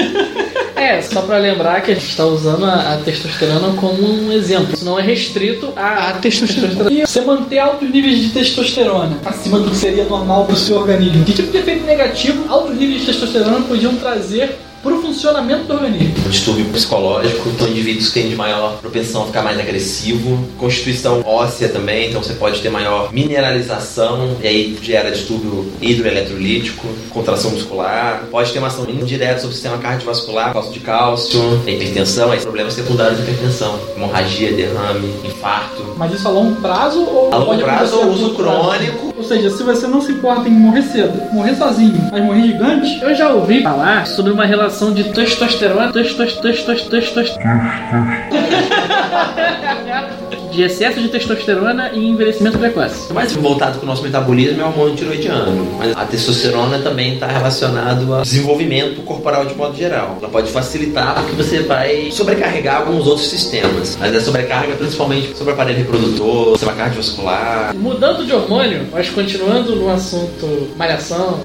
É, 0.77 1.01
só 1.01 1.23
pra 1.23 1.39
lembrar 1.39 1.81
que 1.83 1.93
a 1.93 1.95
gente 1.95 2.15
tá 2.17 2.27
usando 2.27 2.65
a, 2.67 2.95
a 2.95 2.97
testosterona 2.99 3.75
como 3.77 4.03
um 4.03 4.31
exemplo. 4.33 4.75
Isso 4.75 4.85
não 4.85 4.99
é 4.99 5.03
restrito 5.03 5.73
à 5.77 6.09
A 6.11 6.13
testosterona. 6.15 6.91
E 6.93 7.07
você 7.07 7.21
manter 7.23 7.59
altos 7.61 7.89
níveis 7.89 8.19
de 8.19 8.31
testosterona 8.31 9.17
acima 9.25 9.61
do 9.61 9.71
que 9.71 9.77
seria 9.77 10.05
normal 10.05 10.45
para 10.45 10.55
o 10.55 10.59
seu 10.59 10.77
organismo. 10.77 11.25
Que 11.25 11.33
tipo 11.33 11.51
de 11.53 11.59
efeito 11.59 11.85
negativo 11.87 12.45
altos 12.53 12.77
níveis 12.77 13.01
de 13.01 13.07
testosterona 13.07 13.61
podiam 13.63 13.95
trazer 13.95 14.59
para 14.85 14.95
o 14.95 15.01
funcionamento 15.01 15.65
do 15.65 15.73
organismo? 15.75 16.15
Um 16.27 16.29
distúrbio 16.29 16.67
psicológico, 16.67 17.49
então 17.49 17.67
indivíduos 17.67 18.09
que 18.09 18.21
têm 18.21 18.29
de 18.29 18.37
maior 18.37 18.77
propensão 18.81 19.23
a 19.23 19.27
ficar 19.27 19.43
mais 19.43 19.59
agressivo, 19.59 20.39
constituição 20.59 21.23
óssea 21.25 21.71
também, 21.71 22.11
então 22.11 22.23
você 22.23 22.35
pode 22.35 22.61
ter 22.61 22.69
maior 22.69 23.11
mineralização, 23.11 24.37
e 24.43 24.47
aí 24.47 24.79
gera 24.83 25.11
distúrbio 25.11 25.73
hidroeletrolítico, 25.81 26.87
contração 27.11 27.51
muscular, 27.53 28.27
pode 28.31 28.53
ter 28.53 28.59
uma 28.59 28.69
ação 28.69 28.85
indireta 28.89 29.39
sobre 29.39 29.51
o 29.51 29.55
sistema 29.55 29.79
cardiovascular, 29.79 30.53
falta 30.53 30.71
de 30.71 30.81
cálcio, 30.81 31.41
hipertensão, 31.67 32.31
aí 32.31 32.41
problemas 32.41 32.75
secundários 32.75 33.17
de 33.17 33.23
hipertensão, 33.23 33.79
hemorragia, 33.97 34.53
derrame, 34.53 35.15
infarto. 35.25 35.95
Mas 35.97 36.13
isso 36.13 36.29
a 36.29 36.31
longo 36.31 36.61
prazo 36.61 37.01
ou 37.01 37.33
A 37.33 37.39
longo 37.39 37.59
prazo 37.59 37.97
ou 37.97 38.09
uso 38.09 38.35
prazo? 38.35 38.61
crônico. 38.61 39.14
Ou 39.17 39.23
seja, 39.23 39.49
se 39.51 39.63
você 39.63 39.87
não 39.87 40.01
se 40.01 40.13
importa 40.13 40.49
em 40.49 40.53
morrer 40.53 40.83
cedo, 40.83 41.33
morrer 41.33 41.55
sozinho, 41.55 42.09
mas 42.11 42.25
morrer 42.25 42.43
gigante, 42.43 43.01
Eu 43.01 43.15
já 43.15 43.31
ouvi 43.31 43.63
falar 43.63 44.07
sobre 44.07 44.33
uma 44.33 44.45
relação 44.45 44.93
de 44.93 45.05
testosterona, 45.05 45.93
testos, 45.93 46.35
testos, 46.37 46.83
testos, 46.83 47.37
de 50.55 50.63
excesso 50.63 51.01
de 51.01 51.09
testosterona 51.09 51.91
e 51.93 52.07
envelhecimento 52.07 52.59
precoce. 52.59 53.11
O 53.11 53.15
mais 53.15 53.33
voltado 53.33 53.79
para 53.79 53.85
o 53.85 53.87
nosso 53.87 54.03
metabolismo 54.03 54.61
é 54.61 54.65
o 54.65 54.69
hormônio 54.69 54.95
tiroidiano, 54.95 55.77
mas 55.79 55.97
a 55.97 56.05
testosterona 56.05 56.79
também 56.79 57.15
está 57.15 57.27
relacionado 57.27 58.15
ao 58.15 58.23
desenvolvimento 58.23 59.03
corporal 59.03 59.45
de 59.47 59.55
modo 59.55 59.77
geral. 59.77 60.17
Ela 60.21 60.31
pode 60.31 60.51
facilitar 60.51 61.15
porque 61.17 61.33
você 61.33 61.61
vai 61.61 62.11
sobrecarregar 62.11 62.83
alguns 62.83 63.07
outros 63.07 63.29
sistemas, 63.29 63.97
mas 63.99 64.15
a 64.15 64.21
sobrecarga 64.21 64.75
principalmente 64.77 65.37
sobre 65.37 65.53
o 65.53 65.55
aparelho 65.55 65.79
reprodutor, 65.79 66.53
sistema 66.53 66.73
cardiovascular. 66.73 67.75
Mudando 67.75 68.25
de 68.25 68.33
hormônio, 68.33 68.87
mas 68.93 69.11
continuando 69.11 69.75
no 69.75 69.91
assunto 69.91 70.69
malhação. 70.77 71.41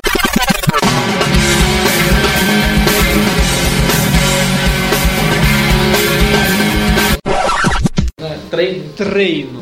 Treino. 8.49 8.83
Treino. 8.95 9.61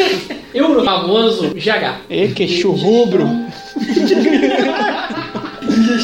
euro 0.54 0.84
Famoso 0.84 1.54
GH. 1.54 2.02
E 2.08 2.28
que 2.28 2.46
churrubro. 2.48 3.26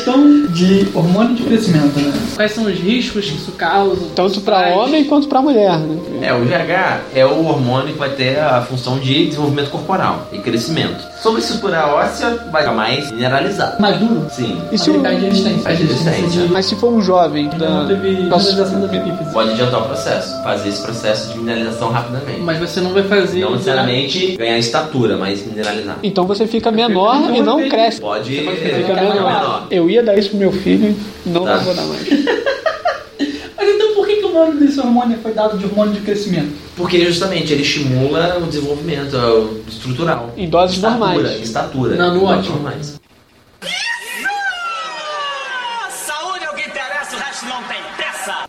ingestão 0.09 0.47
de 0.53 0.89
hormônio 0.95 1.35
de 1.35 1.43
crescimento, 1.43 1.99
né? 1.99 2.13
Quais 2.35 2.53
são 2.53 2.65
os 2.65 2.79
riscos 2.79 3.27
que 3.27 3.37
isso 3.37 3.53
causa? 3.53 4.07
Tanto 4.15 4.41
pra 4.41 4.61
Faz? 4.61 4.77
homem 4.77 5.05
quanto 5.05 5.29
pra 5.29 5.43
mulher, 5.43 5.79
né? 5.79 5.99
É, 6.23 6.33
o 6.33 6.41
GH 6.45 7.01
é 7.15 7.27
o 7.27 7.45
hormônio 7.47 7.93
que 7.93 7.99
vai 7.99 8.11
ter 8.11 8.39
a 8.39 8.63
função 8.63 8.99
de 8.99 9.27
desenvolvimento 9.27 9.71
corporal 9.71 10.27
e 10.33 10.39
crescimento. 10.39 11.07
Sobre 11.23 11.41
a 11.41 11.45
estrutura 11.45 11.87
óssea, 11.89 12.39
vai 12.51 12.63
ficar 12.63 12.75
mais 12.75 13.11
mineralizado. 13.11 13.81
Mais 13.83 13.97
duro. 13.99 14.27
Sim. 14.31 14.57
E 14.69 14.69
Mas 14.73 14.81
se 14.81 14.91
ele 14.91 14.99
o- 14.99 15.03
perde 15.03 15.25
resistência. 15.27 15.63
Perde 15.65 15.83
resistência. 15.85 16.47
Mas 16.51 16.67
se 16.67 16.77
for 16.77 16.93
um 16.93 17.03
jovem 17.03 17.51
Ainda 17.51 17.69
não 17.69 17.83
da. 17.89 17.95
teve 17.95 18.11
mineralização 18.11 18.81
da 18.87 18.97
epífise. 18.97 19.33
Pode 19.33 19.51
adiantar 19.51 19.81
o 19.81 19.85
processo, 19.85 20.43
fazer 20.43 20.69
esse 20.69 20.83
processo 20.83 21.33
de 21.33 21.39
mineralização 21.39 21.91
rapidamente. 21.91 22.41
Mas 22.41 22.59
você 22.59 22.81
não 22.81 22.93
vai 22.93 23.03
fazer. 23.03 23.41
Não 23.41 23.53
necessariamente 23.53 24.37
ganhar 24.37 24.59
estatura, 24.59 25.17
mas 25.17 25.45
mineralizar. 25.45 25.97
Então 26.03 26.25
você 26.27 26.47
fica 26.47 26.71
menor 26.71 27.17
Então 27.17 27.35
e 27.35 27.41
não 27.43 27.69
cresce. 27.69 28.01
Pode 28.01 28.41
pode 28.43 28.57
ficar 28.59 28.77
ficar 28.77 28.95
menor. 29.03 29.67
Eu 29.71 29.91
ia 29.91 29.98
dar 30.03 30.17
isso 30.19 30.31
pro 30.31 30.39
meu 30.39 30.53
filho, 30.53 30.97
não 31.27 31.45
Tá. 31.45 31.59
vou 31.59 31.75
dar 31.75 31.85
mais. 31.85 32.09
Mas 33.57 33.69
então 33.69 33.95
por 33.95 34.07
que, 34.07 34.17
que 34.17 34.25
o 34.25 34.33
nome 34.33 34.59
desse 34.65 34.79
hormônio 34.81 35.19
foi 35.21 35.33
dado 35.33 35.59
de 35.59 35.65
hormônio 35.65 35.93
de 35.95 36.01
crescimento? 36.01 36.53
Porque 36.77 37.05
justamente 37.05 37.53
ele 37.53 37.63
estimula 37.63 38.39
o 38.39 38.47
desenvolvimento 38.47 39.17
é, 39.17 39.71
estrutural. 39.71 40.33
Em 40.37 40.49
doses 40.49 40.77
Estatura, 40.77 41.07
normais. 41.07 41.39
em 41.39 41.43
estatura. 41.43 41.97
Não, 41.97 42.15
no 42.15 42.25
ótimo. 42.25 42.55
normais. 42.55 43.01
Ah, 44.25 45.89
saúde 45.91 46.45
é 46.45 46.51
o 46.51 46.55
que 46.55 46.69
interessa, 46.69 47.17
o 47.17 47.19
resto 47.19 47.47
não 47.47 47.63
tem 47.65 47.79
peça. 47.97 48.49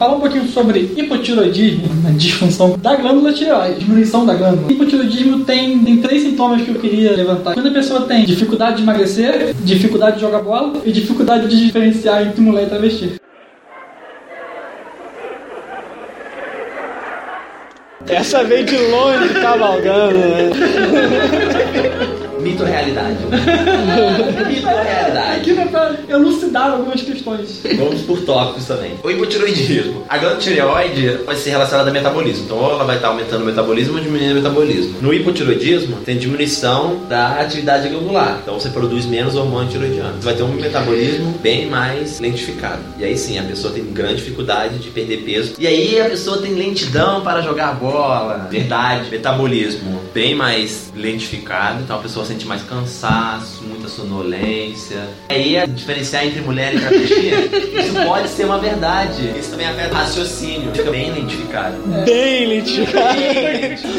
Falar 0.00 0.16
um 0.16 0.20
pouquinho 0.20 0.48
sobre 0.48 0.94
hipotiroidismo, 0.96 1.84
a 2.08 2.10
disfunção 2.12 2.78
da 2.78 2.96
glândula 2.96 3.34
tireoide, 3.34 3.80
diminuição 3.80 4.24
da 4.24 4.32
glândula. 4.32 4.72
Hipotiroidismo 4.72 5.44
tem, 5.44 5.78
tem 5.84 5.98
três 5.98 6.22
sintomas 6.22 6.62
que 6.62 6.70
eu 6.70 6.76
queria 6.76 7.14
levantar. 7.14 7.52
Quando 7.52 7.68
a 7.68 7.70
pessoa 7.70 8.06
tem 8.06 8.24
dificuldade 8.24 8.78
de 8.78 8.82
emagrecer, 8.82 9.54
dificuldade 9.62 10.16
de 10.16 10.22
jogar 10.22 10.40
bola 10.40 10.80
e 10.86 10.90
dificuldade 10.90 11.48
de 11.48 11.66
diferenciar 11.66 12.26
entre 12.26 12.40
mulher 12.40 12.62
e 12.62 12.70
travesti. 12.70 13.20
Essa 18.06 18.42
veio 18.42 18.64
de 18.64 18.78
longe 18.78 19.34
cavalgando, 19.34 20.18
né? 20.18 20.50
Mito 22.40 22.62
ou 22.62 22.68
realidade? 22.68 23.16
Mito 24.48 24.68
ou 24.68 24.82
realidade? 24.82 25.40
Aqui 25.40 25.58
é 25.58 25.64
pra 25.66 25.96
elucidar 26.08 26.70
algumas 26.72 27.02
questões. 27.02 27.60
Vamos 27.76 28.02
por 28.02 28.20
tópicos 28.22 28.66
também. 28.66 28.92
O 29.02 29.10
hipotiroidismo. 29.10 30.04
A 30.08 30.18
glândula 30.18 30.40
tireoide 30.40 31.08
vai 31.24 31.36
ser 31.36 31.50
relacionada 31.50 31.90
ao 31.90 31.94
metabolismo. 31.94 32.44
Então, 32.44 32.58
ou 32.58 32.70
ela 32.72 32.84
vai 32.84 32.96
estar 32.96 33.08
aumentando 33.08 33.42
o 33.42 33.46
metabolismo 33.46 33.96
ou 33.96 34.00
diminuindo 34.00 34.32
o 34.32 34.36
metabolismo. 34.36 34.94
No 35.00 35.12
hipotiroidismo, 35.12 35.96
tem 36.04 36.18
diminuição 36.18 37.00
da 37.08 37.40
atividade 37.40 37.88
glandular. 37.88 38.38
Então, 38.42 38.58
você 38.58 38.68
produz 38.68 39.06
menos 39.06 39.34
hormônio 39.34 39.70
tiroidiano. 39.70 40.14
Você 40.20 40.24
vai 40.24 40.34
ter 40.34 40.42
um 40.42 40.52
metabolismo 40.52 41.32
bem 41.42 41.66
mais 41.68 42.20
lentificado. 42.20 42.82
E 42.98 43.04
aí 43.04 43.16
sim, 43.16 43.38
a 43.38 43.42
pessoa 43.42 43.72
tem 43.72 43.84
grande 43.84 44.16
dificuldade 44.16 44.78
de 44.78 44.90
perder 44.90 45.18
peso. 45.18 45.54
E 45.58 45.66
aí, 45.66 46.00
a 46.00 46.10
pessoa 46.10 46.38
tem 46.38 46.54
lentidão 46.54 47.20
para 47.22 47.40
jogar 47.40 47.74
bola. 47.74 48.48
Verdade. 48.50 49.10
Metabolismo 49.10 50.00
bem 50.12 50.34
mais 50.34 50.92
lentificado. 50.94 51.82
Então, 51.82 51.96
a 51.96 52.00
pessoa 52.00 52.24
sente 52.30 52.46
mais 52.46 52.62
cansaço, 52.62 53.64
muita 53.68 53.88
sonolência. 53.88 55.08
Aí, 55.28 55.58
a 55.58 55.66
diferenciar 55.66 56.24
entre 56.24 56.40
mulher 56.40 56.74
e 56.74 56.78
travesti, 56.78 57.30
isso 57.80 57.92
pode 58.06 58.28
ser 58.28 58.44
uma 58.44 58.58
verdade. 58.58 59.32
Isso 59.38 59.50
também 59.50 59.66
afeta 59.66 59.92
o 59.92 59.96
raciocínio. 59.98 60.70
Fica 60.72 60.90
bem 60.92 61.10
lentificado. 61.12 61.76
Bem 62.04 62.46
lentificado. 62.46 63.18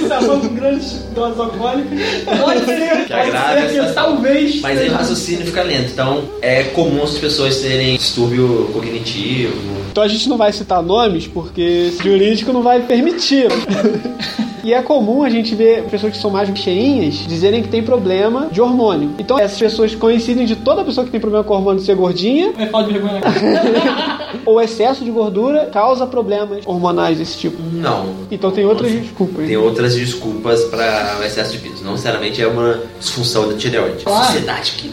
Usando 0.05 0.49
grandes 0.55 0.93
doses 1.13 1.39
alcoólicas. 1.39 1.99
Pode 2.39 2.65
ser, 2.65 3.05
Que 3.05 3.13
agrada 3.13 3.59
essa- 3.59 3.93
talvez. 3.93 4.61
Mas 4.61 4.79
aí 4.79 4.89
o 4.89 4.93
raciocínio 4.93 5.45
fica 5.45 5.61
lento. 5.63 5.91
Então, 5.91 6.23
é 6.41 6.63
comum 6.63 7.03
as 7.03 7.17
pessoas 7.17 7.57
terem 7.57 7.97
distúrbio 7.97 8.69
cognitivo. 8.71 9.81
Então 9.91 10.03
a 10.03 10.07
gente 10.07 10.29
não 10.29 10.37
vai 10.37 10.53
citar 10.53 10.81
nomes 10.81 11.27
porque 11.27 11.91
jurídico 12.01 12.53
não 12.53 12.63
vai 12.63 12.79
permitir. 12.81 13.47
E 14.63 14.73
é 14.73 14.81
comum 14.81 15.23
a 15.23 15.29
gente 15.29 15.55
ver 15.55 15.83
pessoas 15.85 16.13
que 16.13 16.19
são 16.19 16.29
mais 16.29 16.49
cheinhas 16.57 17.15
dizerem 17.27 17.61
que 17.61 17.69
tem 17.69 17.81
problema 17.81 18.47
de 18.51 18.61
hormônio. 18.61 19.11
Então 19.17 19.39
essas 19.39 19.57
pessoas 19.57 19.95
coincidem 19.95 20.45
de 20.45 20.55
toda 20.55 20.83
pessoa 20.83 21.05
que 21.05 21.11
tem 21.11 21.19
problema 21.19 21.43
com 21.43 21.53
hormônio 21.53 21.81
ser 21.81 21.95
gordinha 21.95 22.51
Vai 22.53 22.67
falar 22.67 22.83
de 22.83 22.93
vergonha 22.93 23.13
na 23.15 23.21
cara. 23.21 24.31
ou 24.45 24.61
excesso 24.61 25.03
de 25.03 25.11
gordura 25.11 25.67
causa 25.67 26.05
problemas 26.05 26.65
hormonais 26.65 27.17
desse 27.17 27.37
tipo. 27.37 27.57
Não. 27.73 28.07
Então 28.29 28.51
tem 28.51 28.65
outras 28.65 28.91
desculpas. 28.91 29.47
Tem 29.47 29.57
outras 29.57 29.95
desculpas 29.95 30.63
para 30.65 31.17
o 31.19 31.23
excesso 31.23 31.51
de 31.53 31.57
peso. 31.59 31.83
Não 31.83 31.91
necessariamente 31.91 32.41
é 32.41 32.47
uma 32.47 32.79
disfunção 32.99 33.47
da 33.47 33.55
tireoide. 33.55 34.03
Claro. 34.03 34.25
Sociedade 34.25 34.71
que. 34.73 34.91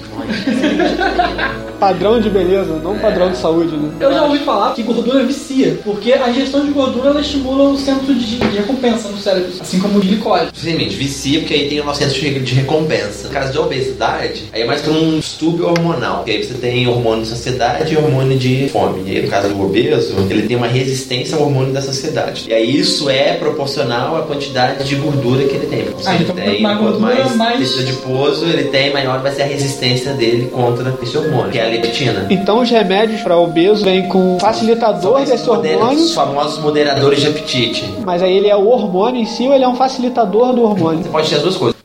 Padrão 1.79 2.21
de 2.21 2.29
beleza, 2.29 2.81
não 2.83 2.99
padrão 2.99 3.31
de 3.31 3.37
saúde, 3.37 3.77
né? 3.77 3.93
Eu 4.01 4.13
já 4.13 4.25
ouvi 4.25 4.41
falar 4.41 4.75
que 4.75 4.83
gordura 4.83 5.25
vicia, 5.25 5.79
porque 5.85 6.13
a 6.13 6.29
ingestão 6.29 6.65
de 6.65 6.73
gordura 6.73 7.11
ela 7.11 7.21
estimula 7.21 7.69
o 7.69 7.79
centro 7.79 8.13
de 8.13 8.37
recompensa 8.37 9.09
no 9.09 9.19
cérebro, 9.19 9.53
assim 9.61 9.79
como 9.79 9.99
o 9.99 10.01
glicose. 10.01 10.47
Simplesmente, 10.55 10.97
vicia, 10.97 11.41
porque 11.41 11.55
aí 11.55 11.69
tem 11.69 11.81
o 11.81 11.85
nosso 11.85 11.99
centro 12.01 12.19
de 12.41 12.55
recompensa. 12.55 13.29
No 13.29 13.35
caso 13.35 13.53
de 13.53 13.59
obesidade, 13.59 14.45
aí 14.53 14.63
é 14.63 14.65
mais 14.65 14.81
que 14.81 14.91
um 14.91 15.19
distúrbio 15.19 15.69
hormonal. 15.69 16.17
Porque 16.19 16.31
aí 16.33 16.43
você 16.45 16.55
tem 16.55 16.87
hormônio 16.87 17.23
de 17.23 17.29
saciedade 17.29 17.93
e 17.93 17.97
hormônio 17.97 18.39
de 18.39 18.69
fome. 18.69 19.03
E 19.07 19.17
aí, 19.17 19.23
no 19.23 19.29
caso 19.29 19.49
do 19.49 19.63
obeso, 19.65 20.15
ele 20.31 20.43
tem 20.47 20.57
uma 20.57 20.67
resistência 20.67 21.37
ao 21.37 21.43
hormônio 21.45 21.73
da 21.73 21.81
saciedade. 21.83 22.45
E 22.49 22.53
aí 22.53 22.79
isso 22.79 23.09
é 23.11 23.35
proporcional 23.35 24.17
à 24.17 24.23
quantidade 24.23 24.85
de 24.85 24.95
gordura 24.97 25.45
que 25.45 25.55
ele 25.55 25.67
tem. 25.67 25.81
Então, 25.81 25.99
se 26.01 26.09
Ah, 26.09 26.15
ele 26.15 26.25
então, 26.25 26.37
tem, 26.37 26.63
quanto 26.63 27.01
mais 27.01 27.37
mais, 27.37 27.59
tecido 27.59 27.81
adiposo 27.89 28.45
ele 28.47 28.65
tem, 28.65 28.93
maior 28.93 29.21
vai 29.21 29.33
ser 29.33 29.43
a 29.43 29.47
resistência 29.47 30.13
dele 30.13 30.49
contra 30.53 30.95
esse 31.03 31.17
hormônio, 31.17 31.51
que 31.51 31.59
é 31.59 31.65
a 31.65 31.69
leptina. 31.69 32.27
Então 32.31 32.61
os 32.61 32.71
remédios 32.71 33.21
para 33.23 33.37
obeso 33.37 33.85
vêm 33.85 34.09
com 34.09 34.39
facilitador 34.39 35.25
desse 35.25 35.49
hormônio, 35.49 35.99
Os 36.05 36.15
famosos 36.15 36.59
moderadores 36.63 37.21
de 37.21 37.27
apetite. 37.29 37.85
mas 38.05 38.23
aí 38.23 38.37
ele 38.37 38.49
é 38.49 38.57
o 38.57 38.67
hormônio 38.69 39.21
em 39.23 39.27
si 39.27 39.48
ele 39.53 39.65
é 39.65 39.69
um 39.69 39.77
facilitador 39.77 40.53
do 40.53 40.63
hormônio? 40.63 41.03
Você 41.03 41.09
pode 41.09 41.29
ter 41.29 41.37
as 41.37 41.43
duas 41.43 41.57
coisas. 41.57 41.81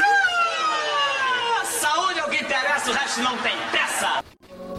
Ah, 0.00 1.64
saúde 1.64 2.18
é 2.18 2.24
o 2.24 2.28
que 2.30 2.42
interessa, 2.42 2.90
o 2.90 2.94
resto 2.94 3.20
não 3.20 3.36
tem 3.38 3.52
peça. 3.72 4.22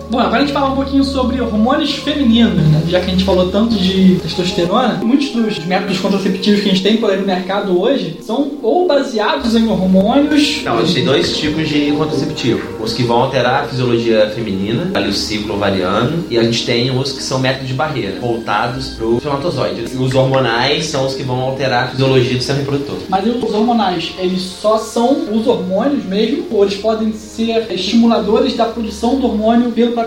Bom, 0.10 0.20
agora 0.20 0.38
a 0.38 0.40
gente 0.42 0.54
fala 0.54 0.72
um 0.72 0.76
pouquinho 0.76 1.04
sobre 1.04 1.40
hormônios 1.40 1.92
femininos, 1.98 2.56
né? 2.56 2.82
Já 2.88 3.00
que 3.00 3.06
a 3.06 3.10
gente 3.10 3.24
falou 3.24 3.52
tanto 3.52 3.76
de 3.76 4.16
testosterona, 4.16 5.00
muitos 5.04 5.30
dos 5.30 5.64
métodos 5.66 6.00
contraceptivos 6.00 6.62
que 6.62 6.70
a 6.70 6.74
gente 6.74 6.82
tem 6.82 6.98
por 6.98 7.12
aí 7.12 7.20
no 7.20 7.28
mercado 7.28 7.80
hoje 7.80 8.18
são 8.24 8.54
ou 8.64 8.88
baseados 8.88 9.56
em 9.56 9.68
hormônios. 9.68 10.64
Não, 10.64 10.80
a 10.80 10.82
gente 10.82 10.96
tem 10.96 11.06
dois 11.06 11.38
tipos 11.38 11.70
de 11.70 11.92
contraceptivo. 11.92 12.84
Os 12.84 12.92
que 12.92 13.04
vão 13.04 13.22
alterar 13.22 13.64
a 13.64 13.68
fisiologia 13.68 14.32
feminina, 14.34 14.90
ali 14.96 15.10
o 15.10 15.14
ciclo 15.14 15.54
ovariano, 15.54 16.26
e 16.28 16.40
a 16.40 16.44
gente 16.44 16.66
tem 16.66 16.90
os 16.98 17.12
que 17.12 17.22
são 17.22 17.38
métodos 17.38 17.68
de 17.68 17.76
barreira, 17.76 18.20
voltados 18.20 18.96
para 18.96 19.06
o 19.06 19.18
espermatozoide. 19.18 19.86
E 19.94 19.96
os 19.96 20.16
hormonais 20.16 20.88
são 20.88 21.06
os 21.06 21.14
que 21.14 21.22
vão 21.22 21.40
alterar 21.40 21.84
a 21.84 21.88
fisiologia 21.90 22.34
do 22.34 22.40
sistema 22.40 22.60
reprodutor. 22.60 22.98
Mas 23.10 23.28
os 23.28 23.54
hormonais, 23.54 24.12
eles 24.18 24.42
só 24.42 24.80
são 24.80 25.28
os 25.32 25.46
hormônios 25.46 26.04
mesmo, 26.06 26.48
ou 26.50 26.64
eles 26.64 26.78
podem 26.78 27.14
ser 27.14 27.72
estimuladores 27.72 28.56
da 28.56 28.66
produção 28.66 29.20
do 29.20 29.28
hormônio 29.28 29.72
pelo 29.72 29.99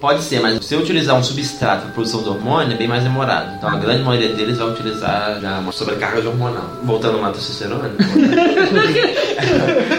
Pode 0.00 0.22
ser, 0.22 0.40
mas 0.40 0.54
se 0.54 0.60
você 0.68 0.76
utilizar 0.76 1.16
um 1.16 1.22
substrato 1.22 1.82
para 1.82 1.92
produção 1.92 2.22
do 2.22 2.30
hormônio, 2.30 2.74
é 2.74 2.76
bem 2.76 2.88
mais 2.88 3.02
demorado. 3.02 3.56
Então 3.56 3.68
a 3.68 3.76
grande 3.76 4.02
maioria 4.02 4.34
deles 4.34 4.58
vai 4.58 4.68
utilizar 4.68 5.38
já 5.40 5.58
uma 5.58 5.72
sobrecarga 5.72 6.20
de 6.20 6.28
hormonal. 6.28 6.64
Voltando 6.82 7.20
lá 7.20 7.28
à 7.28 7.32
testosterona. 7.32 7.90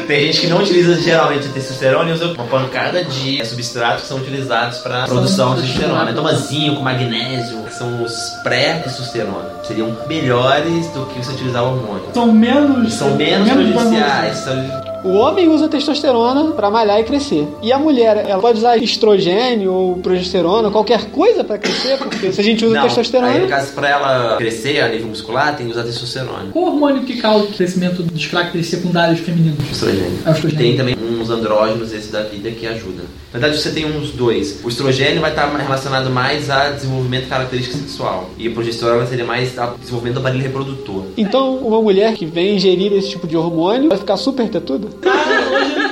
Tem 0.08 0.26
gente 0.26 0.42
que 0.42 0.48
não 0.48 0.60
utiliza 0.60 1.00
geralmente 1.02 1.48
a 1.48 1.52
testosterona 1.52 2.10
e 2.10 2.14
usa 2.14 2.28
uma 2.28 2.46
pancada 2.46 3.04
de 3.04 3.44
substratos 3.46 4.04
que 4.04 4.08
são 4.08 4.18
utilizados 4.18 4.80
para 4.80 5.06
produção 5.06 5.56
de 5.56 5.62
testosterona. 5.62 6.12
Então, 6.12 6.28
zinco, 6.36 6.82
magnésio, 6.82 7.64
que 7.64 7.74
são 7.74 8.04
os 8.04 8.14
pré-testosterona. 8.44 9.50
Seriam 9.64 9.96
melhores 10.08 10.88
do 10.92 11.06
que 11.08 11.24
você 11.24 11.32
utilizar 11.32 11.64
o 11.64 11.68
hormônio. 11.76 12.06
São 12.14 12.32
menos. 12.32 12.94
São 12.94 13.16
menos 13.16 13.50
prejudiciais. 13.50 14.46
O 15.04 15.13
homem 15.13 15.50
usa 15.50 15.68
testosterona 15.68 16.52
para 16.52 16.70
malhar 16.72 17.00
e 17.00 17.04
crescer. 17.04 17.48
E 17.62 17.72
a 17.72 17.80
mulher, 17.80 18.26
ela 18.28 18.42
pode 18.42 18.60
usar 18.60 18.78
estrogênio 18.78 19.74
ou 19.74 19.98
progesterona, 19.98 20.72
qualquer 20.72 21.06
coisa 21.12 21.44
para 21.44 21.58
crescer, 21.58 21.98
porque 21.98 22.32
se 22.32 22.39
a 22.39 22.44
gente 22.44 22.63
usa 22.66 22.76
Não, 22.76 22.84
aí 22.84 22.89
no 22.89 22.96
testosterona, 22.96 23.48
caso, 23.48 23.74
para 23.74 23.89
ela 23.89 24.38
crescer 24.38 24.80
a 24.82 24.88
nível 24.88 25.08
muscular, 25.08 25.56
tem 25.58 25.66
que 25.66 25.74
usar 25.74 25.84
testosterona. 25.84 26.52
Qual 26.52 26.66
hormônio 26.66 27.04
que 27.04 27.18
causa 27.18 27.46
o 27.46 27.48
crescimento 27.48 28.02
dos 28.02 28.26
caracteres 28.28 28.68
secundários 28.68 29.20
femininos? 29.20 29.60
Estrogênio. 29.72 30.20
É 30.26 30.30
o 30.30 30.34
estrogênio. 30.34 30.66
Tem 30.66 30.78
também 30.78 30.96
uns 31.24 31.30
andrógenos 31.30 31.94
esse 31.94 32.12
da 32.12 32.22
vida 32.22 32.52
que 32.52 32.68
ajudam. 32.68 33.06
Na 33.32 33.40
verdade, 33.40 33.60
você 33.60 33.72
tem 33.72 33.86
uns 33.86 34.12
dois. 34.12 34.60
O 34.64 34.70
estrogênio 34.70 35.22
vai 35.22 35.32
estar 35.32 35.48
relacionado 35.56 36.10
mais 36.10 36.50
a 36.50 36.70
desenvolvimento 36.70 37.24
de 37.24 37.30
característica 37.30 37.78
sexual. 37.78 38.30
E 38.38 38.48
a 38.48 38.52
progesterona 38.52 39.06
seria 39.08 39.26
mais 39.26 39.58
a 39.58 39.68
desenvolvimento 39.80 40.16
do 40.16 40.20
aparelho 40.20 40.44
reprodutor. 40.44 41.06
então 41.18 41.56
uma 41.58 41.82
mulher 41.82 42.14
que 42.14 42.26
vem 42.26 42.56
ingerir 42.56 42.92
esse 42.94 43.10
tipo 43.10 43.26
de 43.26 43.38
hormônio 43.38 43.90
vai 43.90 43.98
ficar 43.98 44.18
super 44.18 44.48
tetuda? 44.50 44.88
Cara, 45.02 45.50
hoje 45.52 45.83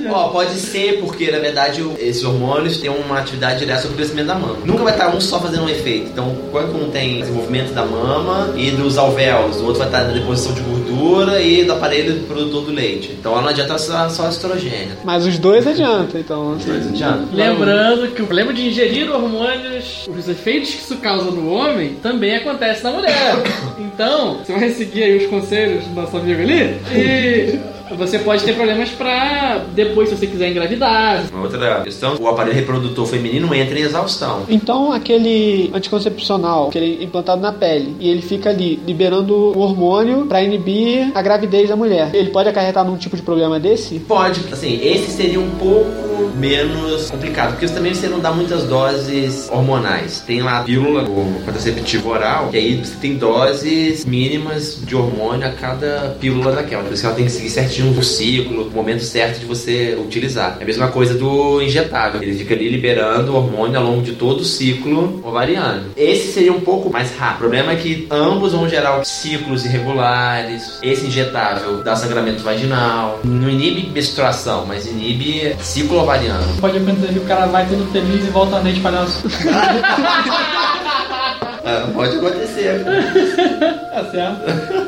já. 0.00 0.12
Ó, 0.12 0.28
pode 0.28 0.54
ser 0.54 1.00
porque, 1.00 1.30
na 1.30 1.38
verdade, 1.38 1.84
esses 1.98 2.24
hormônios 2.24 2.78
têm 2.78 2.90
uma 2.90 3.18
atividade 3.18 3.60
direta 3.60 3.82
sobre 3.82 3.94
o 3.94 3.96
crescimento 3.96 4.26
da 4.26 4.34
mama. 4.34 4.58
Nunca 4.64 4.84
vai 4.84 4.92
estar 4.92 5.14
um 5.14 5.20
só 5.20 5.40
fazendo 5.40 5.64
um 5.64 5.68
efeito. 5.68 6.10
Então, 6.12 6.36
quando 6.50 6.76
um 6.76 6.90
tem 6.90 7.20
desenvolvimento 7.20 7.72
da 7.72 7.84
mama 7.84 8.54
e 8.56 8.70
dos 8.70 8.98
alvéolos, 8.98 9.56
o 9.58 9.64
outro 9.64 9.78
vai 9.78 9.88
estar 9.88 10.04
na 10.04 10.12
deposição 10.12 10.52
de 10.52 10.60
gordura 10.60 11.40
e 11.40 11.64
do 11.64 11.72
aparelho 11.72 12.20
produtor 12.20 12.64
do 12.64 12.72
leite. 12.72 13.16
Então, 13.18 13.40
não 13.40 13.48
adianta 13.48 13.78
só, 13.78 14.08
só 14.08 14.28
estrogênio. 14.28 14.96
Mas 15.04 15.26
os 15.26 15.38
dois 15.38 15.66
adianta, 15.66 16.18
então. 16.18 16.54
assim. 16.54 16.70
Não 16.70 16.76
adianta. 16.76 17.24
Lembrando 17.32 18.08
que 18.08 18.22
o 18.22 18.26
problema 18.26 18.52
de 18.52 18.68
ingerir 18.68 19.10
hormônios, 19.10 20.08
os 20.08 20.28
efeitos 20.28 20.70
que 20.70 20.82
isso 20.82 20.96
causa 20.96 21.30
no 21.30 21.50
homem, 21.52 21.94
também 22.02 22.36
acontece 22.36 22.84
na 22.84 22.90
mulher. 22.90 23.36
Então, 23.98 24.38
você 24.44 24.52
vai 24.52 24.70
seguir 24.70 25.02
aí 25.02 25.16
os 25.16 25.26
conselhos 25.26 25.84
do 25.84 25.94
nosso 25.94 26.16
amigo 26.16 26.40
ali 26.40 26.78
e 26.92 27.58
você 27.96 28.18
pode 28.18 28.44
ter 28.44 28.54
problemas 28.54 28.90
pra 28.90 29.64
depois, 29.74 30.08
se 30.08 30.16
você 30.16 30.26
quiser 30.26 30.50
engravidar. 30.50 31.24
Uma 31.32 31.42
outra 31.42 31.80
questão, 31.82 32.16
o 32.18 32.28
aparelho 32.28 32.56
reprodutor 32.56 33.06
feminino 33.06 33.54
entra 33.54 33.78
em 33.78 33.82
exaustão. 33.82 34.42
Então, 34.48 34.92
aquele 34.92 35.70
anticoncepcional 35.74 36.70
que 36.70 36.78
ele 36.78 36.98
é 37.00 37.04
implantado 37.04 37.40
na 37.40 37.52
pele 37.52 37.96
e 38.00 38.08
ele 38.08 38.22
fica 38.22 38.50
ali 38.50 38.80
liberando 38.86 39.34
o 39.34 39.58
hormônio 39.58 40.26
pra 40.26 40.42
inibir 40.42 41.10
a 41.14 41.22
gravidez 41.22 41.68
da 41.68 41.76
mulher, 41.76 42.10
ele 42.14 42.30
pode 42.30 42.48
acarretar 42.48 42.84
num 42.84 42.96
tipo 42.96 43.16
de 43.16 43.22
problema 43.22 43.58
desse? 43.58 43.98
Pode, 44.00 44.40
assim, 44.52 44.80
esse 44.82 45.10
seria 45.10 45.40
um 45.40 45.50
pouco 45.50 46.30
menos 46.36 47.10
complicado, 47.10 47.52
porque 47.52 47.66
também 47.68 47.94
você 47.94 48.08
não 48.08 48.20
dá 48.20 48.30
muitas 48.32 48.64
doses 48.64 49.48
hormonais. 49.50 50.20
Tem 50.26 50.42
lá 50.42 50.60
a 50.60 50.64
pílula, 50.64 51.02
o 51.02 51.42
contraceptivo 51.44 52.10
oral, 52.10 52.48
que 52.48 52.56
aí 52.56 52.76
você 52.76 52.96
tem 53.00 53.16
doses 53.16 54.04
mínimas 54.04 54.78
de 54.84 54.94
hormônio 54.94 55.46
a 55.46 55.50
cada 55.50 56.16
pílula 56.20 56.52
daquela. 56.52 56.82
Por 56.82 56.92
isso 56.92 57.02
que 57.02 57.06
ela 57.06 57.16
tem 57.16 57.24
que 57.24 57.32
seguir 57.32 57.50
certinho 57.50 57.77
o 57.82 58.02
ciclo, 58.02 58.68
o 58.68 58.70
momento 58.70 59.02
certo 59.02 59.40
de 59.40 59.46
você 59.46 59.96
utilizar. 60.00 60.56
É 60.60 60.62
a 60.62 60.66
mesma 60.66 60.88
coisa 60.88 61.14
do 61.14 61.60
injetável. 61.62 62.22
Ele 62.22 62.36
fica 62.36 62.54
ali 62.54 62.68
liberando 62.68 63.32
o 63.32 63.36
hormônio 63.36 63.78
ao 63.78 63.84
longo 63.84 64.02
de 64.02 64.12
todo 64.12 64.40
o 64.40 64.44
ciclo 64.44 65.20
ovariano. 65.24 65.90
Esse 65.96 66.32
seria 66.32 66.52
um 66.52 66.60
pouco 66.60 66.90
mais 66.90 67.16
rápido. 67.16 67.36
O 67.36 67.38
problema 67.40 67.72
é 67.72 67.76
que 67.76 68.06
ambos 68.10 68.52
vão 68.52 68.68
gerar 68.68 69.04
ciclos 69.04 69.64
irregulares. 69.64 70.78
Esse 70.82 71.06
injetável 71.06 71.82
dá 71.82 71.94
sangramento 71.96 72.42
vaginal. 72.42 73.20
Não 73.24 73.48
inibe 73.48 73.90
menstruação, 73.90 74.66
mas 74.66 74.86
inibe 74.86 75.54
ciclo 75.60 76.00
ovariano. 76.00 76.56
Pode 76.60 76.78
acontecer 76.78 77.12
que 77.12 77.18
o 77.18 77.24
cara 77.24 77.46
vai 77.46 77.66
todo 77.66 77.90
feliz 77.92 78.26
e 78.26 78.30
volta 78.30 78.56
a 78.56 78.60
noite 78.60 78.80
palhaço. 78.80 79.22
Ah, 81.68 81.86
pode 81.92 82.16
acontecer. 82.16 82.82
Tá 83.92 84.10
certo. 84.10 84.87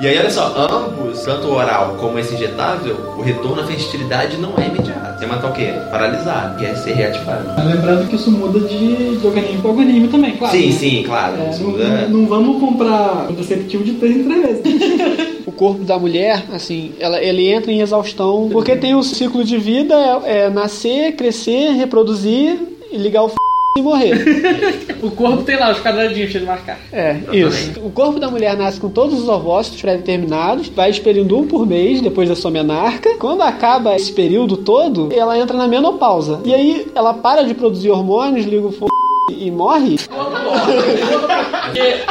E 0.00 0.06
aí, 0.06 0.18
olha 0.18 0.30
só, 0.30 0.52
ambos, 0.56 1.20
tanto 1.22 1.48
o 1.48 1.54
oral 1.54 1.96
como 2.00 2.18
esse 2.18 2.34
injetável, 2.34 2.96
o 3.18 3.22
retorno 3.22 3.62
à 3.62 3.66
fertilidade 3.66 4.36
não 4.36 4.54
é 4.58 4.66
imediato. 4.66 5.18
Você 5.18 5.26
matar 5.26 5.50
o 5.50 5.52
quê? 5.52 5.72
Paralisado, 5.90 6.58
que 6.58 6.64
é 6.66 6.74
ser 6.74 6.92
reativado. 6.92 7.44
Mas 7.56 7.66
Lembrando 7.66 8.08
que 8.08 8.16
isso 8.16 8.30
muda 8.30 8.60
de, 8.60 9.16
de 9.16 9.26
organismo 9.26 9.60
para 9.62 9.70
organismo 9.70 10.08
também, 10.08 10.36
claro. 10.36 10.56
Sim, 10.56 10.72
sim, 10.72 11.02
claro. 11.04 11.34
É, 11.40 11.50
Isso 11.50 11.62
não, 11.62 11.70
muda. 11.70 11.84
não- 12.08 12.08
não 12.20 12.26
vamos 12.26 12.60
comprar 12.60 13.26
contraceptivo 13.26 13.84
de 13.84 13.92
três 13.94 14.16
em 14.16 14.24
três 14.24 14.42
vezes. 14.62 15.30
O 15.46 15.52
corpo 15.52 15.82
da 15.82 15.98
mulher, 15.98 16.44
assim, 16.52 16.92
ela, 17.00 17.20
ele 17.20 17.48
entra 17.50 17.72
em 17.72 17.80
exaustão 17.80 18.48
porque 18.52 18.76
tem 18.76 18.94
o 18.94 19.02
ciclo 19.02 19.42
de 19.42 19.56
vida 19.58 19.94
é, 20.24 20.42
é 20.44 20.50
nascer, 20.50 21.16
crescer, 21.16 21.70
reproduzir 21.72 22.56
e 22.92 22.96
ligar 22.96 23.22
o 23.22 23.26
f... 23.26 23.34
e 23.76 23.82
morrer. 23.82 24.90
O 25.02 25.10
corpo 25.10 25.42
tem 25.44 25.58
lá 25.58 25.70
os 25.70 25.80
quadradinhos 25.80 26.30
pra 26.30 26.38
ele 26.38 26.46
marcar. 26.46 26.78
É, 26.92 27.16
isso. 27.32 27.80
O 27.80 27.90
corpo 27.90 28.20
da 28.20 28.30
mulher 28.30 28.54
nasce 28.54 28.78
com 28.78 28.90
todos 28.90 29.18
os 29.18 29.26
ovócitos 29.30 29.80
pré-determinados, 29.80 30.68
vai 30.68 30.90
expelindo 30.90 31.38
um 31.38 31.46
por 31.46 31.66
mês 31.66 32.02
depois 32.02 32.28
da 32.28 32.36
sua 32.36 32.50
menarca. 32.50 33.16
Quando 33.18 33.40
acaba 33.40 33.96
esse 33.96 34.12
período 34.12 34.58
todo, 34.58 35.08
ela 35.10 35.38
entra 35.38 35.56
na 35.56 35.66
menopausa. 35.66 36.42
E 36.44 36.54
aí 36.54 36.86
ela 36.94 37.14
para 37.14 37.44
de 37.44 37.54
produzir 37.54 37.90
hormônios, 37.90 38.44
liga 38.44 38.66
o 38.66 38.72
f... 38.72 38.84
e 39.30 39.50
morre. 39.50 39.96
Porque 41.64 42.04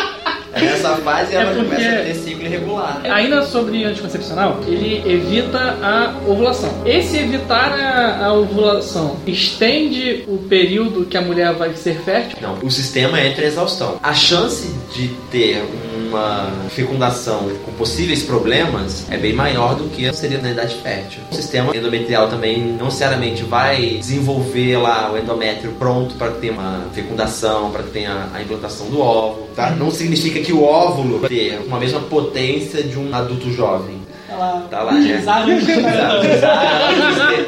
Nessa 0.65 0.95
fase 0.97 1.35
É 1.35 1.41
ela 1.41 1.53
porque- 1.53 1.65
começa 1.75 1.89
a 1.89 2.03
ter 2.03 2.15
ciclo 2.15 2.45
irregular. 2.45 3.01
Ainda 3.05 3.43
sobre 3.43 3.83
anticoncepcional, 3.83 4.59
ele 4.67 5.01
evita 5.05 5.57
a 5.81 6.13
ovulação. 6.27 6.69
Esse 6.85 7.17
evitar 7.17 7.71
a, 7.73 8.25
a 8.25 8.33
ovulação 8.33 9.17
estende 9.25 10.23
o 10.27 10.37
período 10.37 11.05
que 11.05 11.17
a 11.17 11.21
mulher 11.21 11.53
vai 11.53 11.73
ser 11.75 11.95
fértil? 12.01 12.37
Não, 12.41 12.55
o 12.63 12.69
sistema 12.71 13.19
entra 13.21 13.43
em 13.43 13.47
exaustão. 13.47 13.97
A 14.01 14.13
chance 14.13 14.69
de 14.93 15.07
ter 15.31 15.63
uma 16.09 16.51
fecundação 16.69 17.49
com 17.63 17.71
possíveis 17.73 18.23
problemas 18.23 19.05
é 19.09 19.17
bem 19.17 19.33
maior 19.33 19.75
do 19.75 19.89
que 19.89 20.11
seria 20.13 20.39
na 20.39 20.51
idade 20.51 20.75
fértil. 20.75 21.21
O 21.31 21.35
sistema 21.35 21.75
endometrial 21.75 22.27
também 22.27 22.59
não 22.59 22.85
necessariamente 22.85 23.43
vai 23.43 23.97
desenvolver 23.99 24.77
lá 24.77 25.11
o 25.13 25.17
endométrio 25.17 25.71
pronto 25.73 26.15
para 26.15 26.31
ter 26.31 26.49
uma 26.49 26.87
fecundação, 26.93 27.71
para 27.71 27.83
que 27.83 27.91
tenha 27.91 28.29
a 28.33 28.41
implantação 28.41 28.87
do 28.87 28.99
óvulo, 28.99 29.47
tá? 29.55 29.69
Não 29.71 29.91
significa 29.91 30.39
que 30.39 30.51
o 30.51 30.63
óvulo 30.63 31.19
vai 31.19 31.29
ter 31.29 31.61
uma 31.65 31.79
mesma 31.79 31.99
potência 32.01 32.83
de 32.83 32.97
um 32.97 33.13
adulto 33.13 33.51
jovem. 33.51 33.98
Tá 34.29 34.37
lá. 34.37 34.67
Tá 34.69 34.83
lá, 34.83 34.91
né? 34.93 35.23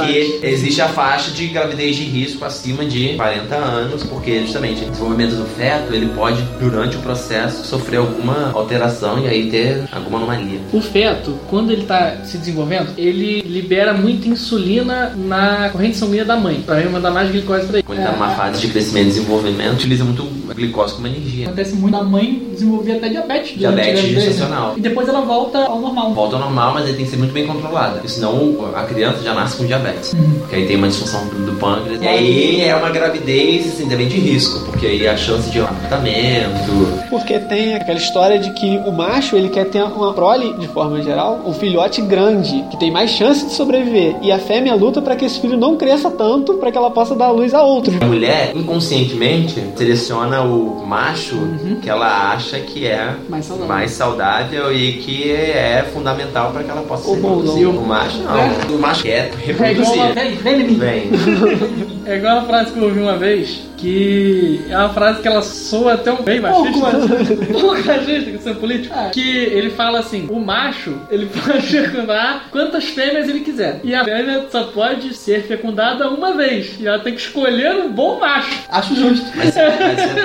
E 0.10 0.39
existe 0.44 0.82
a 0.82 0.88
faixa 0.88 1.32
de 1.32 1.48
gravidez 1.48 1.96
de 1.96 2.04
risco 2.04 2.44
acima 2.44 2.84
de 2.86 3.15
40 3.15 3.56
anos, 3.56 4.04
porque 4.04 4.41
justamente 4.41 4.84
o 4.84 4.89
desenvolvimento 4.89 5.36
do 5.36 5.46
feto 5.46 5.94
ele 5.94 6.08
pode, 6.08 6.41
durante 6.60 6.98
o 6.98 7.00
processo, 7.00 7.65
sofrer 7.65 7.98
alguma 7.98 8.52
alteração 8.54 9.20
e 9.20 9.28
aí 9.28 9.50
ter 9.50 9.84
alguma 9.91 10.17
anomalia. 10.17 10.60
O 10.74 10.82
feto, 10.82 11.38
quando 11.50 11.72
ele 11.72 11.84
está 11.84 12.17
se 12.24 12.38
desenvolvendo, 12.38 12.94
ele 12.98 13.41
libera 13.41 13.94
muita 13.94 14.28
insulina 14.28 15.13
na 15.15 15.70
corrente 15.70 15.98
sanguínea 15.98 16.26
da 16.26 16.36
mãe, 16.36 16.62
para 16.62 16.82
mandar 16.89 17.12
mais 17.12 17.32
glicose 17.32 17.67
para 17.67 17.78
ele. 17.78 17.84
Quando 17.84 18.00
ele 18.00 18.08
está 18.08 18.17
numa 18.17 18.36
fase 18.36 18.62
de 18.62 18.67
crescimento 18.67 19.08
e 19.08 19.10
desenvolvimento, 19.10 19.74
utiliza 19.74 20.04
muito 20.04 20.28
a 20.50 20.54
glicose 20.54 20.96
como 20.96 21.08
energia. 21.08 21.46
Acontece 21.46 21.76
muito 21.76 21.96
a 21.96 22.04
mãe 22.04 22.48
desenvolver 22.52 22.94
até 22.94 23.10
diabetes. 23.10 23.58
Diabetes 23.58 24.04
né? 24.04 24.22
gestacional. 24.22 24.74
E 24.78 24.82
depois 24.82 25.08
ela 25.08 25.22
volta 25.22 25.60
ao 25.60 25.80
normal. 25.80 26.13
Volta 26.13 26.36
ao 26.36 26.41
normal, 26.41 26.70
mas 26.73 26.86
ele 26.86 26.97
tem 26.97 27.05
que 27.05 27.12
ser 27.12 27.17
muito 27.17 27.34
bem 27.34 27.45
controlada, 27.45 27.93
porque 27.93 28.07
senão 28.07 28.55
a 28.75 28.84
criança 28.84 29.21
já 29.23 29.34
nasce 29.34 29.57
com 29.57 29.65
diabetes. 29.65 30.13
Porque 30.39 30.55
aí 30.55 30.65
tem 30.67 30.77
uma 30.77 30.88
disfunção 30.88 31.25
do 31.27 31.53
pâncreas. 31.60 32.01
E 32.01 32.07
aí 32.07 32.62
é 32.62 32.75
uma 32.75 32.89
gravidez 32.89 33.67
assim, 33.73 33.88
também 33.89 34.07
de 34.07 34.17
risco, 34.17 34.60
porque 34.65 34.86
aí 34.88 35.07
a 35.07 35.15
chance 35.17 35.49
de 35.49 35.60
abortamento, 35.60 37.07
Porque 37.10 37.39
tem 37.39 37.75
aquela 37.75 37.97
história 37.97 38.39
de 38.39 38.51
que 38.53 38.77
o 38.86 38.91
macho 38.91 39.36
ele 39.36 39.49
quer 39.49 39.65
ter 39.65 39.84
uma 39.84 40.13
prole, 40.13 40.53
de 40.53 40.67
forma 40.67 41.01
geral, 41.01 41.41
um 41.45 41.53
filhote 41.53 42.01
grande, 42.01 42.63
que 42.69 42.77
tem 42.77 42.91
mais 42.91 43.12
chance 43.12 43.45
de 43.45 43.53
sobreviver. 43.53 44.15
E 44.21 44.31
a 44.31 44.39
fêmea 44.39 44.73
luta 44.75 45.01
para 45.01 45.15
que 45.15 45.25
esse 45.25 45.39
filho 45.39 45.57
não 45.57 45.75
cresça 45.77 46.10
tanto 46.10 46.55
para 46.55 46.71
que 46.71 46.77
ela 46.77 46.91
possa 46.91 47.15
dar 47.15 47.31
luz 47.31 47.53
a 47.53 47.62
outros. 47.63 47.95
A 48.01 48.05
mulher, 48.05 48.51
inconscientemente, 48.55 49.63
seleciona 49.75 50.41
o 50.41 50.86
macho 50.86 51.38
que 51.81 51.89
ela 51.89 52.31
acha 52.34 52.60
que 52.60 52.86
é 52.86 53.15
Mais 53.29 53.45
saudável. 53.45 53.67
mais 53.67 53.91
saudável 53.91 54.73
e 54.75 54.93
que 54.93 55.31
é 55.31 55.86
fundamental 55.93 56.51
para 56.51 56.61
que 56.63 56.71
ela 56.71 56.82
possa 56.84 57.08
Ou 57.10 57.15
se 57.15 57.21
bom, 57.21 57.38
reproduzir. 57.38 57.63
não. 57.67 57.78
O 57.78 57.88
macho 57.88 58.17
não. 58.19 58.76
O 58.76 58.80
macho 58.80 59.04
quer 59.04 59.32
É 59.32 59.32
reproduzir. 59.45 59.93
uma- 59.93 60.12
Vem, 60.13 60.36
vem 60.36 60.62
em 60.62 60.63
mim. 60.67 60.76
Vem. 60.76 61.12
É 62.04 62.17
igual 62.17 62.39
a 62.39 62.41
frase 62.45 62.71
que 62.74 62.80
eu 62.80 62.86
ouvi 62.86 63.00
uma 63.00 63.15
vez, 63.15 63.62
que 63.78 64.60
é 64.67 64.76
uma 64.78 64.89
frase 64.89 65.21
que 65.21 65.28
ela 65.28 65.41
soa 65.43 65.93
até 65.93 66.12
um 66.12 66.24
bem 66.24 66.41
machista. 66.41 66.80
Pouco, 67.54 67.76
machista, 67.86 68.32
que 68.32 68.38
você 68.38 68.50
é 68.50 68.54
político. 68.56 68.95
É. 68.97 69.10
Que 69.12 69.38
ele 69.38 69.69
fala 69.69 70.00
assim, 70.00 70.28
o 70.30 70.39
macho, 70.39 70.95
ele 71.12 71.28
pode 71.45 71.62
fecundar 71.67 72.45
quantas 72.52 72.86
fêmeas 72.86 73.30
ele 73.30 73.41
quiser. 73.41 73.80
E 73.84 73.93
a 73.93 74.04
fêmea 74.04 74.45
só 74.52 74.63
pode 74.63 75.13
ser 75.13 75.43
fecundada 75.43 76.10
uma 76.10 76.34
vez. 76.36 76.76
E 76.80 76.88
ela 76.88 77.00
tem 77.00 77.13
que 77.13 77.21
escolher 77.21 77.76
um 77.76 77.91
bom 77.91 78.19
macho. 78.19 78.62
Acho 78.69 78.95
justo. 78.95 79.26
Mas, 79.36 79.56
mas 79.56 79.58
é, 79.58 79.78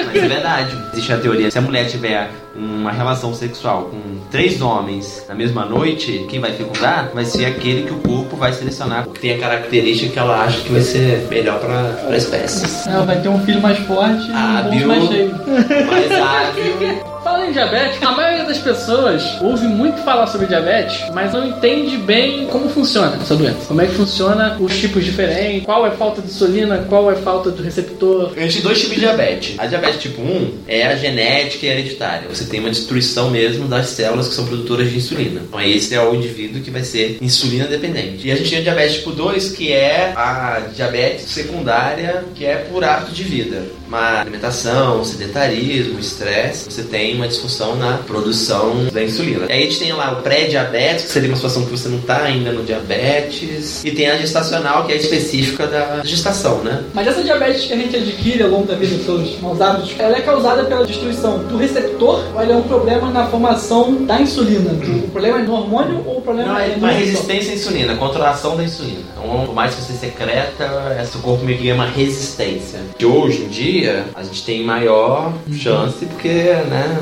mas 0.07 0.16
é 0.16 0.29
verdade. 0.29 0.77
Existe 0.94 1.12
a 1.12 1.18
teoria: 1.18 1.51
se 1.51 1.59
a 1.59 1.62
mulher 1.62 1.87
tiver 1.88 2.31
uma 2.55 2.90
relação 2.90 3.35
sexual 3.35 3.90
com 3.90 4.15
três 4.31 4.61
homens 4.61 5.25
na 5.29 5.35
mesma 5.35 5.65
noite, 5.65 6.27
quem 6.29 6.41
vai 6.41 6.53
fecundar 6.53 7.11
vai 7.15 7.25
ser 7.25 7.47
aquele 7.47 7.83
que 7.83 7.93
o 7.93 7.99
corpo 7.99 8.37
vai 8.37 8.53
selecionar, 8.53 9.07
que 9.09 9.21
tem 9.21 9.35
a 9.35 9.39
característica 9.39 10.12
que 10.12 10.19
ela 10.19 10.45
acha 10.45 10.61
que 10.61 10.71
vai 10.71 10.81
ser 10.81 11.27
melhor 11.29 11.59
para 11.61 12.09
a 12.09 12.17
espécie. 12.17 12.89
Ela 12.89 13.05
vai 13.05 13.21
ter 13.21 13.29
um 13.29 13.41
filho 13.45 13.61
mais 13.61 13.79
forte 13.79 14.29
e 14.29 14.85
um 14.85 14.89
mais 14.89 15.05
cheio. 15.09 15.31
mais 15.87 16.12
hábil. 16.12 17.15
Falando 17.27 17.49
em 17.49 17.53
diabetes, 17.53 18.01
a 18.01 18.12
maioria 18.12 18.45
das 18.45 18.59
pessoas 18.59 19.21
ouve 19.41 19.67
muito 19.67 20.01
falar 20.05 20.29
sobre 20.29 20.47
diabetes, 20.47 21.11
mas 21.12 21.33
não 21.33 21.45
entende 21.45 21.97
bem 21.97 22.47
como 22.47 22.69
funciona 22.69 23.19
essa 23.21 23.35
doença. 23.35 23.67
Como 23.67 23.81
é 23.81 23.87
que 23.87 23.95
funciona 23.95 24.57
os 24.61 24.79
tipos 24.79 25.05
diferentes, 25.05 25.65
qual 25.65 25.85
é 25.85 25.91
falta 25.91 26.23
de 26.23 26.29
insulina, 26.29 26.87
qual 26.89 27.11
é 27.11 27.17
falta 27.17 27.51
do 27.51 27.61
receptor. 27.65 28.33
A 28.37 28.41
gente 28.43 28.53
tem 28.53 28.62
dois 28.62 28.79
tipos 28.79 28.95
de 28.95 29.01
diabetes. 29.01 29.59
A 29.59 29.67
diabetes 29.67 30.03
tipo 30.03 30.23
1 30.23 30.53
é 30.69 30.87
a 30.87 30.95
genética 30.95 31.67
e 31.67 31.69
hereditária. 31.69 32.29
Você 32.29 32.45
tem 32.45 32.61
uma 32.61 32.71
destruição 32.71 33.29
mesmo 33.29 33.67
das 33.67 33.89
células 33.89 34.29
que 34.29 34.35
são 34.35 34.47
produtoras 34.47 34.89
de 34.89 34.97
insulina. 34.97 35.41
Então 35.49 35.61
esse 35.61 35.97
é 35.97 36.01
o 36.01 36.15
indivíduo 36.15 36.62
que 36.62 36.71
vai 36.71 36.85
ser 36.85 37.19
insulina 37.21 37.67
dependente. 37.67 38.29
E 38.29 38.31
a 38.31 38.37
gente 38.37 38.51
tem 38.51 38.61
a 38.61 38.62
diabetes 38.62 38.99
tipo 38.99 39.11
2, 39.11 39.51
que 39.51 39.73
é 39.73 40.12
a 40.15 40.61
diabetes 40.73 41.25
secundária, 41.25 42.23
que 42.37 42.47
é 42.47 42.55
por 42.55 42.85
hábito 42.85 43.11
de 43.11 43.25
vida. 43.25 43.65
Má 43.89 44.21
alimentação, 44.21 45.05
sedentarismo, 45.05 45.99
estresse. 45.99 46.71
Você 46.71 46.83
tem 46.85 47.15
uma 47.16 47.29
disfunção 47.29 47.76
na 47.76 47.98
produção 47.98 48.87
da 48.92 49.02
insulina. 49.02 49.46
E 49.48 49.52
aí 49.52 49.62
a 49.62 49.64
gente 49.64 49.79
tem 49.79 49.92
lá 49.92 50.12
o 50.12 50.22
pré-diabetes, 50.22 51.07
que 51.07 51.12
seria 51.12 51.29
uma 51.29 51.37
situação 51.37 51.64
que 51.64 51.70
você 51.70 51.88
não 51.88 51.98
está 51.98 52.22
ainda 52.22 52.52
no 52.52 52.62
diabetes, 52.62 53.85
e 53.85 53.90
tem 53.90 54.09
a 54.09 54.16
gestacional, 54.16 54.85
que 54.85 54.92
é 54.92 54.96
específica 54.96 55.66
da 55.66 56.02
gestação, 56.05 56.59
né? 56.62 56.85
Mas 56.94 57.07
essa 57.07 57.22
diabetes 57.22 57.64
que 57.64 57.72
a 57.72 57.76
gente 57.76 57.96
adquire 57.96 58.42
ao 58.42 58.50
longo 58.50 58.66
da 58.66 58.74
vida 58.74 58.96
pelos 59.05 59.40
maus 59.40 59.61
hábitos, 59.61 59.94
ela 59.98 60.16
é 60.16 60.20
causada 60.20 60.64
pela 60.64 60.85
destruição 60.85 61.38
do 61.38 61.57
receptor 61.57 62.24
ou 62.35 62.40
ela 62.40 62.52
é 62.52 62.57
um 62.57 62.62
problema 62.62 63.11
na 63.11 63.26
formação 63.26 64.05
da 64.05 64.20
insulina? 64.20 64.70
O 64.72 65.09
problema 65.11 65.40
é 65.40 65.42
no 65.42 65.55
hormônio 65.55 66.02
ou 66.07 66.18
o 66.18 66.22
problema 66.22 66.52
Não, 66.52 66.59
é 66.59 66.70
é 66.70 66.76
no 66.76 66.87
resistência 66.87 67.52
à 67.52 67.55
insulina, 67.55 67.92
a 67.92 67.96
controlação 67.96 68.57
da 68.57 68.64
insulina. 68.64 69.00
Então, 69.12 69.46
por 69.46 69.55
mais 69.55 69.74
que 69.74 69.83
você 69.83 69.92
secreta, 69.94 70.96
esse 71.02 71.18
corpo 71.18 71.44
meio 71.44 71.59
que 71.59 71.64
ganha 71.64 71.74
uma 71.74 71.87
resistência. 71.87 72.81
Que 72.98 73.05
hoje 73.05 73.42
em 73.42 73.48
dia, 73.48 74.05
a 74.14 74.22
gente 74.22 74.44
tem 74.44 74.64
maior 74.64 75.33
chance, 75.52 76.05
porque, 76.07 76.29
né, 76.29 76.95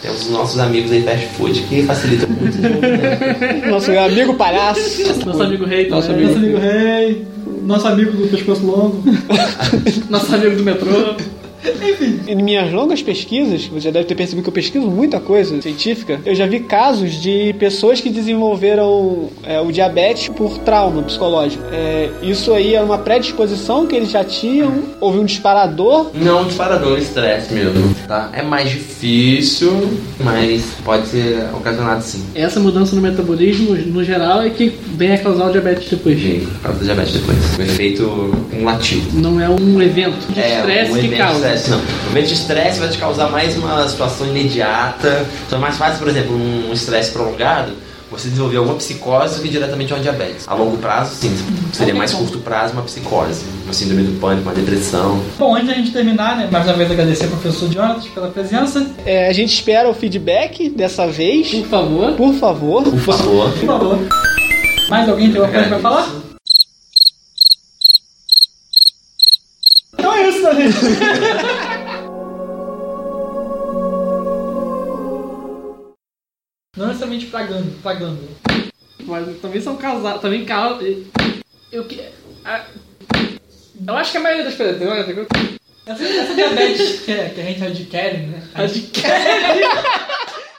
temos 0.00 0.22
os 0.22 0.30
nossos 0.30 0.58
amigos 0.60 0.92
aí 0.92 1.02
fast 1.02 1.26
food 1.36 1.60
que 1.62 1.82
facilitam 1.82 2.28
muito 2.28 2.44
o 2.44 2.46
desenvolvimento. 2.60 3.70
Nosso 3.70 3.90
amigo 3.90 4.34
palhaço. 4.34 5.24
Nosso 5.26 5.42
amigo 5.42 5.64
rei 5.64 5.88
Nosso 5.88 6.08
também. 6.08 6.26
Nosso 6.26 6.38
amigo 6.38 6.58
rei, 6.58 7.26
nosso 7.62 7.88
amigo 7.88 8.12
do 8.12 8.28
pescoço 8.28 8.64
longo. 8.64 9.02
Nosso 10.08 10.34
amigo 10.34 10.56
do 10.56 10.62
metrô. 10.62 11.16
Em 12.26 12.36
minhas 12.36 12.72
longas 12.72 13.02
pesquisas, 13.02 13.66
você 13.66 13.80
já 13.80 13.90
deve 13.90 14.06
ter 14.06 14.14
percebido 14.14 14.44
que 14.44 14.48
eu 14.48 14.52
pesquiso 14.52 14.86
muita 14.86 15.20
coisa 15.20 15.60
científica, 15.60 16.20
eu 16.24 16.34
já 16.34 16.46
vi 16.46 16.60
casos 16.60 17.20
de 17.20 17.54
pessoas 17.58 18.00
que 18.00 18.10
desenvolveram 18.10 19.30
é, 19.44 19.60
o 19.60 19.70
diabetes 19.70 20.28
por 20.28 20.58
trauma 20.58 21.02
psicológico. 21.02 21.62
É, 21.72 22.10
isso 22.22 22.52
aí 22.52 22.74
é 22.74 22.80
uma 22.80 22.98
predisposição 22.98 23.86
que 23.86 23.96
eles 23.96 24.10
já 24.10 24.24
tinham, 24.24 24.82
houve 25.00 25.18
um 25.18 25.24
disparador. 25.24 26.10
Não 26.14 26.44
disparador, 26.44 26.98
estresse 26.98 27.52
mesmo, 27.52 27.94
tá? 28.06 28.30
É 28.32 28.42
mais 28.42 28.70
difícil, 28.70 29.72
mas 30.20 30.64
pode 30.84 31.06
ser 31.08 31.48
ocasionado 31.54 32.02
sim. 32.02 32.24
Essa 32.34 32.60
mudança 32.60 32.94
no 32.94 33.02
metabolismo, 33.02 33.74
no 33.74 34.04
geral, 34.04 34.42
é 34.42 34.50
que 34.50 34.72
vem 34.94 35.12
a 35.12 35.18
causar 35.18 35.48
o 35.48 35.52
diabetes 35.52 35.88
depois. 35.88 36.18
Por 36.18 36.62
causa 36.62 36.78
do 36.78 36.84
diabetes 36.84 37.12
depois. 37.14 37.58
O 37.58 37.62
efeito 37.62 38.36
cumulativo. 38.50 39.20
Não 39.20 39.40
é 39.40 39.48
um 39.48 39.80
evento 39.82 40.16
de 40.32 40.40
estresse 40.40 40.92
um 40.92 40.96
que 40.96 41.08
causa. 41.16 41.56
Estresse, 41.58 41.70
não. 41.70 41.78
O 41.78 42.10
evento 42.10 42.28
de 42.28 42.34
estresse 42.34 42.78
vai 42.78 42.88
te 42.88 42.98
causar 42.98 43.28
mais 43.28 43.56
uma 43.56 43.86
situação 43.88 44.26
imediata. 44.26 45.26
Então 45.46 45.58
é 45.58 45.60
mais 45.60 45.76
fácil, 45.76 45.98
por 45.98 46.08
exemplo, 46.08 46.34
um 46.34 46.72
estresse 46.72 47.10
prolongado, 47.10 47.72
você 48.10 48.28
desenvolver 48.28 48.56
alguma 48.56 48.76
psicose 48.76 49.36
do 49.36 49.42
que 49.42 49.48
diretamente 49.48 49.92
uma 49.92 50.00
diabetes. 50.00 50.48
A 50.48 50.54
longo 50.54 50.78
prazo, 50.78 51.14
sim. 51.14 51.36
Seria 51.72 51.94
mais 51.94 52.12
curto 52.14 52.38
prazo 52.38 52.72
uma 52.72 52.82
psicose. 52.82 53.44
Uma 53.64 53.72
síndrome 53.72 54.04
do 54.04 54.18
pânico, 54.18 54.48
uma 54.48 54.54
depressão. 54.54 55.20
Bom, 55.38 55.54
antes 55.54 55.68
da 55.68 55.74
gente 55.74 55.90
terminar, 55.90 56.36
né, 56.36 56.48
mais 56.50 56.64
uma 56.64 56.74
vez 56.74 56.90
agradecer 56.90 57.24
ao 57.24 57.30
professor 57.30 57.70
Jonas 57.70 58.06
pela 58.06 58.28
presença. 58.28 58.86
É, 59.04 59.28
a 59.28 59.32
gente 59.32 59.52
espera 59.52 59.88
o 59.88 59.94
feedback 59.94 60.70
dessa 60.70 61.06
vez. 61.06 61.50
Por 61.50 61.66
favor. 61.66 62.12
Por 62.12 62.34
favor. 62.34 62.82
Por 62.84 62.98
favor. 62.98 63.50
Por 63.50 63.66
favor. 63.66 63.98
Mais 64.88 65.06
alguém 65.06 65.30
tem 65.30 65.40
alguma 65.40 65.52
coisa 65.52 65.68
pra 65.68 65.78
falar? 65.80 66.08
É 70.38 70.64
isso, 70.66 70.84
né, 70.84 71.04
gente? 71.04 71.88
Não 76.76 76.86
necessariamente 76.88 77.26
pagando, 77.26 77.82
pagando. 77.82 78.28
Mas 79.04 79.40
também 79.40 79.60
são 79.60 79.76
casados. 79.76 80.20
Também 80.20 80.44
causam. 80.44 80.86
Eu 81.72 81.84
que. 81.84 82.00
a- 82.44 82.64
Eu 83.86 83.96
acho 83.96 84.12
que 84.12 84.18
a 84.18 84.20
maioria 84.20 84.44
das 84.44 84.54
pessoas. 84.54 84.80
Essa, 85.86 86.04
essa 86.04 86.34
diabetes 86.34 87.00
que, 87.00 87.12
é- 87.12 87.30
que 87.30 87.40
a 87.40 87.44
gente 87.44 87.64
adquire, 87.64 88.18
né? 88.26 88.42
Adquire. 88.54 89.06